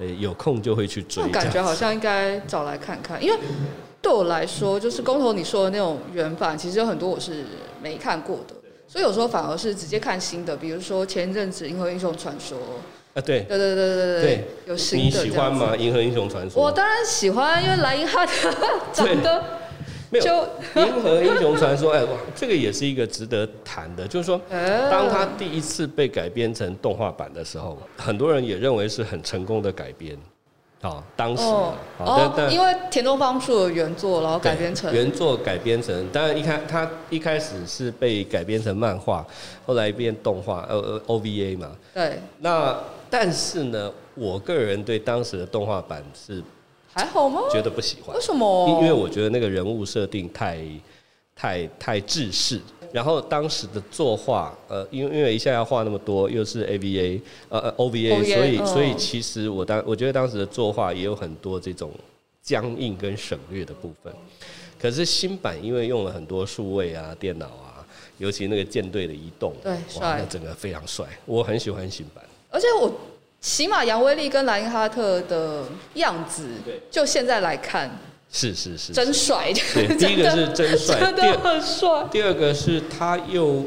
[0.00, 1.22] 呃有空就会去追。
[1.28, 3.38] 感觉好像应该找来看看，因为
[4.02, 7.44] 对我来说，就是工头你说的那种原版，其实有很多我是
[7.82, 8.54] 没看过的，
[8.88, 12.58] 所以有时候反而是直接看新的，比如说前一阵子《银河英雄传说》。
[13.12, 15.04] 啊，对，对对对对对，有新的。
[15.04, 15.72] 你喜欢吗？
[15.76, 16.62] 《银河英雄传说》？
[16.64, 18.48] 我当然喜欢，因为莱茵哈特
[18.92, 19.44] 长得
[20.10, 20.24] 没有。
[20.86, 24.40] 《银河英雄传说》哎，哇，这个也是一个值得谈的，就是说，
[24.90, 30.18] 当他第一次被改编成动画版的时候，很多人也认为是很成功的改编。
[30.80, 31.74] 啊，当时哦，
[32.50, 39.22] 因为田中芳树的原作，然后改编成原作改编成，当然一开他一开始是被改编成漫画，
[39.66, 41.70] 后来变动画，呃呃 OVA 嘛。
[41.92, 42.18] 对。
[42.38, 42.74] 那
[43.10, 46.42] 但是呢，我个人对当时的动画版是
[46.92, 47.42] 还好吗？
[47.50, 48.14] 觉得不喜欢。
[48.14, 48.68] 为什么？
[48.80, 50.58] 因为我觉得那个人物设定太
[51.34, 52.60] 太太制式。
[52.92, 61.92] 然后当时的作画，呃，因为因为一下要画那么多，又是 AVA，呃呃 OVA，, OVA 所以、哦、所以其实我当我觉得当时的作画也有很多这种
[62.42, 64.12] 僵硬跟省略的部分。
[64.76, 67.86] 可是新版因为用了很多数位啊、电脑啊，
[68.18, 72.24] 尤其那个舰队的移动，对，哇，那整个非常帅，我很喜欢新版。
[72.50, 72.92] 而且我
[73.40, 75.64] 起码杨威利跟莱因哈特的
[75.94, 76.46] 样子，
[76.90, 77.90] 就现在来看。
[78.32, 79.52] 是是是，真帅！
[79.74, 82.06] 对， 第一个是真帅，真的很帅。
[82.12, 83.64] 第二个是他又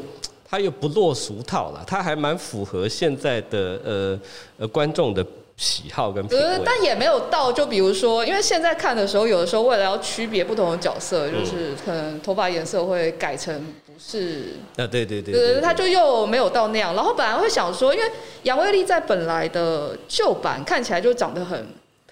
[0.48, 4.20] 他又不落俗套了，他还蛮符合现在的呃
[4.56, 5.22] 呃观众的
[5.58, 6.60] 喜好跟品味。
[6.64, 16.94] 但也没有到，就比如说，因为现在看的时候，有的时候为了要区别不同的角色，就是可能头发颜色会改成不是啊，对对对，对对，他就又没有到那样。
[16.94, 18.10] 然后本来会想说，因为
[18.42, 21.66] 杨威利在本来的旧版看起来就长得很。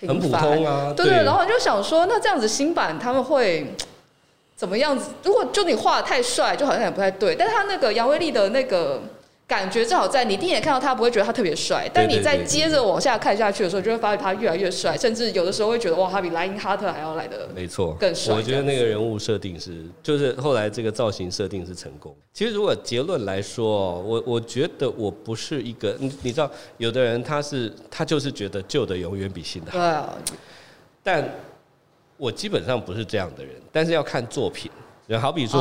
[0.05, 3.73] 很普通啊，对对，然后就想说，那这样子新版他们会
[4.57, 5.11] 怎么样子？
[5.23, 7.37] 如果就你画的太帅，就好像也不太对。
[7.37, 9.01] 但是他那个杨威利的那个
[9.53, 18.35] 感觉，正好在你第一眼看到他不会觉得他特别帅，但你再接着往下看下去的时候，就会发现他越来越帅，甚至有的时候会觉得哇，他比莱因哈特还要来的没错更帅。
[18.35, 22.17] 我觉得那个人物设定是，就是后来这个造型设定是成功。
[22.33, 30.17] 其实如果结论来说，我我觉得我不是一个，你你知道，有的人他是他就是觉得旧的永远比新的好，
[31.03, 31.23] 但
[32.17, 33.53] 我基本上不是这样的人。
[33.71, 34.71] 但是要看作品，
[35.21, 35.61] 好比说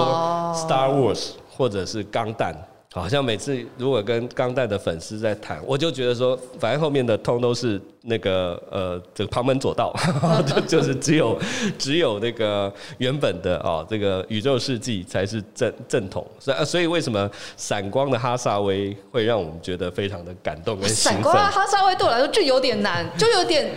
[0.55, 2.55] Star Wars 或者是钢弹。
[2.93, 9.95] 好像每次如果跟钢弹的粉丝在谈，我就觉得说，反正后面的通都是那个呃，这个旁门左道，
[10.45, 11.39] 就就是只有
[11.79, 16.25] 只有那个原本的哦，这个宇宙世纪才是正正统。
[16.37, 20.89] 所以所以为什么闪光的哈萨威会让我们觉得非常的感动跟？
[20.89, 23.71] 闪光的哈萨威对我来说就有点难，就有点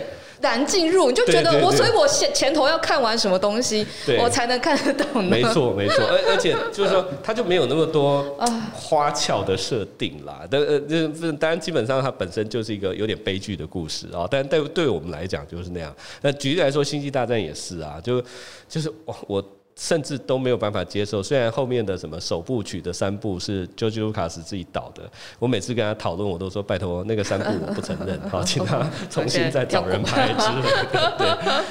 [0.45, 5.25] 难进入，你就觉得我，所以我前前头要看完什么东西，对我才能看得懂？
[5.25, 8.23] 没错，没错， 而而且就是说，它就没有那么多
[8.71, 10.47] 花俏的设定啦。
[10.49, 14.27] 但呃，这当然基本上它本身就是一个有点悲剧的故事啊。
[14.29, 15.93] 但对对我们来讲就是那样。
[16.21, 18.23] 那举例来说，《星际大战》也是啊，就
[18.69, 19.43] 就是我我。
[19.75, 21.21] 甚至都没有办法接受。
[21.21, 25.03] 虽然后面的什么首部曲的三部是 George Lucas 自己导的，
[25.37, 30.61] 我每次跟他讨论，我都说拜托那个三部我不承认， 好，请他重新再找人拍之类
[30.93, 31.15] 的。
[31.17, 31.27] 对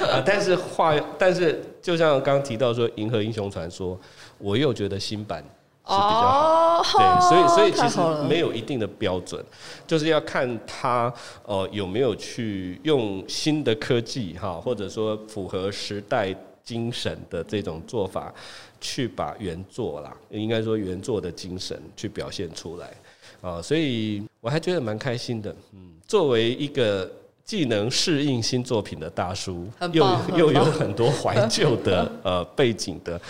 [0.07, 3.95] 啊，但是话，但是就像刚刚提到说《银河英雄传说》，
[4.37, 5.45] 我又觉得新版是
[5.85, 6.99] 比较好。
[6.99, 7.99] 对，所以所以其实
[8.29, 9.43] 没有一定的标准，
[9.87, 11.11] 就是要看他
[11.45, 16.35] 呃有没有去用新的科技哈，或者说符合时代。
[16.65, 18.33] 精神的这种做法，
[18.81, 22.91] 去把原作啦，应该说原作的精神去表现出来
[23.39, 25.55] 啊，所以我还觉得蛮开心的。
[25.73, 27.09] 嗯，作为一个
[27.43, 30.03] 既能适应新作品的大叔，又
[30.35, 33.21] 又有很多怀旧的 呃背景的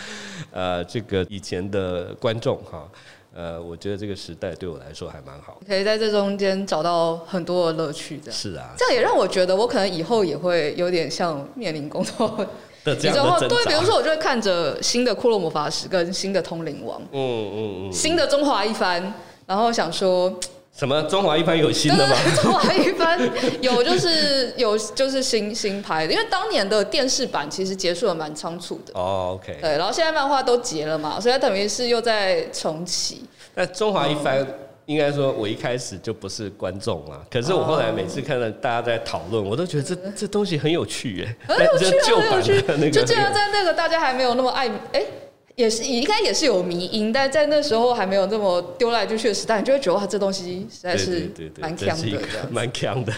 [0.51, 2.89] 呃这个以前的观众哈，
[3.33, 8.17] 呃，我觉得这个时代对我来说还蛮好，可以在这中间找到很多的乐趣。
[8.17, 12.47] 这样是啊，这样也让我觉得我可能以后也会有点像面临工作。
[12.85, 19.01] 然后对，比如说我就会看着新的《库洛魔法使》跟新的《通灵王》，嗯嗯嗯，新的《中华一番》，
[19.45, 20.31] 然后想说
[20.75, 22.15] 什么《中华一番》有新的吗？
[22.41, 23.19] 《中华一番》
[23.61, 28.93] 有，就是有，就是新新拍的，因为当年的电视版其实结束的蛮仓促的。
[28.93, 29.57] 哦，OK。
[29.61, 33.23] 对，然后现在漫画都结了嘛，所以它等于是又在重启。
[33.55, 34.45] 那《中华一番》。
[34.85, 37.19] 应该说，我一开始就不是观众啊。
[37.31, 41.89] 可是我后来每次看到大家在讨论，我都觉得这这东西很有趣耶，很有趣啊，
[42.29, 42.63] 很有趣。
[42.67, 45.07] 那个、就这样，在那个大家还没有那么爱，哎、欸，
[45.55, 52.19] 也是应该也是有迷因，但在那时候还没有这么丢来丢去的时代，你就会觉得哇，这东西实在是蛮强的，
[52.51, 53.11] 蛮强的。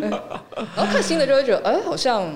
[0.74, 2.34] 然后看新的就会觉得，哎、欸，好像。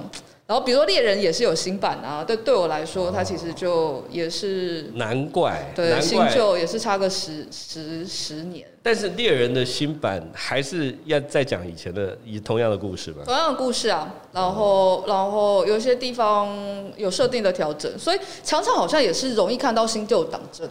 [0.51, 8.67] 然后比如说猎人也是有新版啊，对对我来说，它其实就也是难怪，对，怪新旧也是差个十十十年。
[8.83, 13.23] 但是猎人的新版还是要再讲以前的以同样的故事吧？
[13.25, 16.53] 同样的故事啊，然后然后有些地方
[16.97, 20.69] 有设定的调整，所以常常好像也是容易看到新旧党争。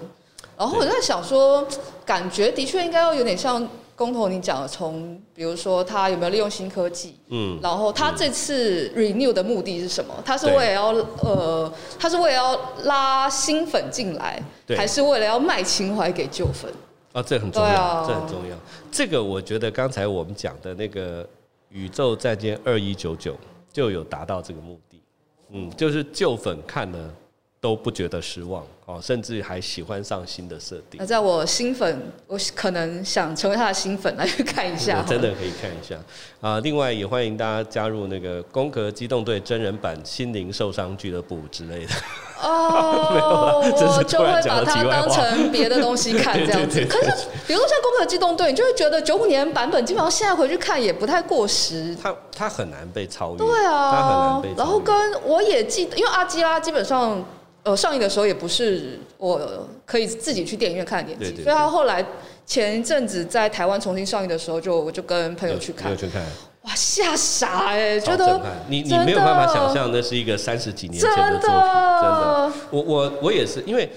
[0.60, 1.66] 然后我在想说，
[2.06, 3.68] 感觉的确应该要有点像。
[4.00, 10.14] 公投，你讲的从比如说他有没有利用新科技，嗯，然后他这次 renew 的目的是什么？
[10.24, 10.86] 他是为了要
[11.22, 16.72] 呃，他是为了要拉新粉进来，还是为了要卖情怀给旧粉？
[17.12, 18.56] 啊，这很重要，啊、这很重要。
[18.90, 21.28] 这个我觉得刚才我们讲的那个
[21.68, 23.36] 宇宙战舰二一九九
[23.74, 25.02] 就有达到这个目的，
[25.50, 27.14] 嗯，就是旧粉看了
[27.60, 28.66] 都不觉得失望。
[28.90, 30.98] 哦，甚至还喜欢上新的设定。
[30.98, 35.04] 那在我新粉，我可能想成为他的新粉来去看一下。
[35.08, 35.96] 真的可以看一下
[36.42, 36.60] 啊！
[36.62, 41.92] 另外也欢迎大家加入那个《攻壳机动队》真人版《心灵受伤俱乐部》之类的。
[42.42, 46.84] 哦，我就会把它当成别的东西看 这样子。
[46.86, 51.96] 可是，比如说像《攻壳机动队》，你就会觉得九五年版本基本上现在回去看也不太过时。
[52.02, 53.38] 它它很难被超越。
[53.38, 54.58] 对啊，它很难被超越。
[54.58, 57.24] 然后跟我也记得，因为阿基拉基本上。
[57.70, 62.04] 呃，上映的时候也不是我可以自己去电影院看的年纪，所以他后来
[62.44, 66.24] 前一阵子在台湾重新上映的时候，就我就跟朋友去看，去看，
[66.64, 73.88] 哇，吓傻哎、欸，觉得你你没有办法想象那是一个三十几年前的作品，真的，真的我我我也是因为。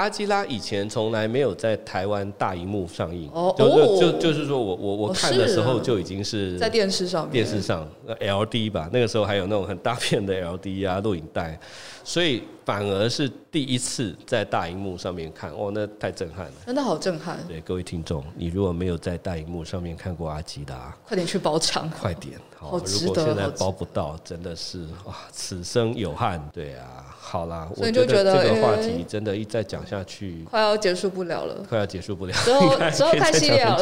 [0.00, 7.86] 阿基拉以前从来没有在台湾大荧幕上映，哦，就就就是说我我我看的时候就已经是在电视上，电视上
[8.18, 11.60] LD 吧，那个时候还有那种很大片的 LD 啊录影带，
[12.02, 17.38] 所以反而是第一次在大荧幕上面看，哦，那太震撼了，真的好震撼。
[17.46, 26.42] 对各位听众，你如果没有在大荧幕上面看过阿基拉，快点去包场，快点，好，如果现在包不到，真的是哇，此生有憾。
[26.54, 27.04] 对啊。
[27.30, 32.32] 好啦，我觉得这个话题真的一再讲下去，快要结束不了了，快要结束不了。
[32.32, 33.80] 之后之后开心了，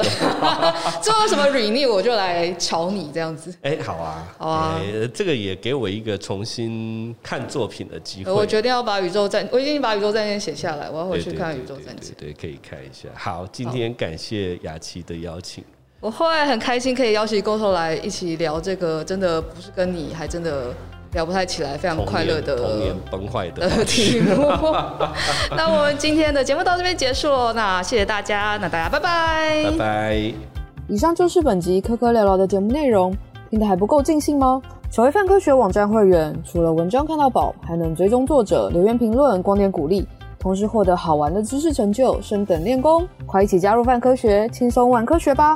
[1.00, 3.50] 之后 什么 renew 我就来瞧你这样子。
[3.62, 4.80] 哎，好啊，好啊，
[5.14, 8.30] 这个也给我一个重新看作品的机会。
[8.30, 12.14] 我决定要把宇宙战，我已经把宇宙战舰写下来，我要回去看宇宙战舰。
[12.18, 13.08] 对，可以看一下。
[13.14, 15.64] 好，今天感谢雅琪的邀请，
[16.00, 20.74] 我后来很开心可以邀请公投来一起聊这个，真的不是跟你还真的。
[21.12, 24.50] 聊不太起来，非常快乐的童年崩坏的题目。
[25.56, 30.32] 那我们今天的节目到这边结束了，那谢谢大家，那大家拜拜，拜拜。
[30.86, 33.14] 以上就是本集科科聊聊的节目内容，
[33.50, 34.60] 听得还不够尽兴吗？
[34.90, 40.06] 成为泛科学网站会员，除了文章看到宝，还能追踪作者、留言评论、光点鼓励，
[40.38, 43.06] 同时获得好玩的知识成就，升等练功。
[43.26, 45.54] 快一起加入泛科学，轻松玩科学吧！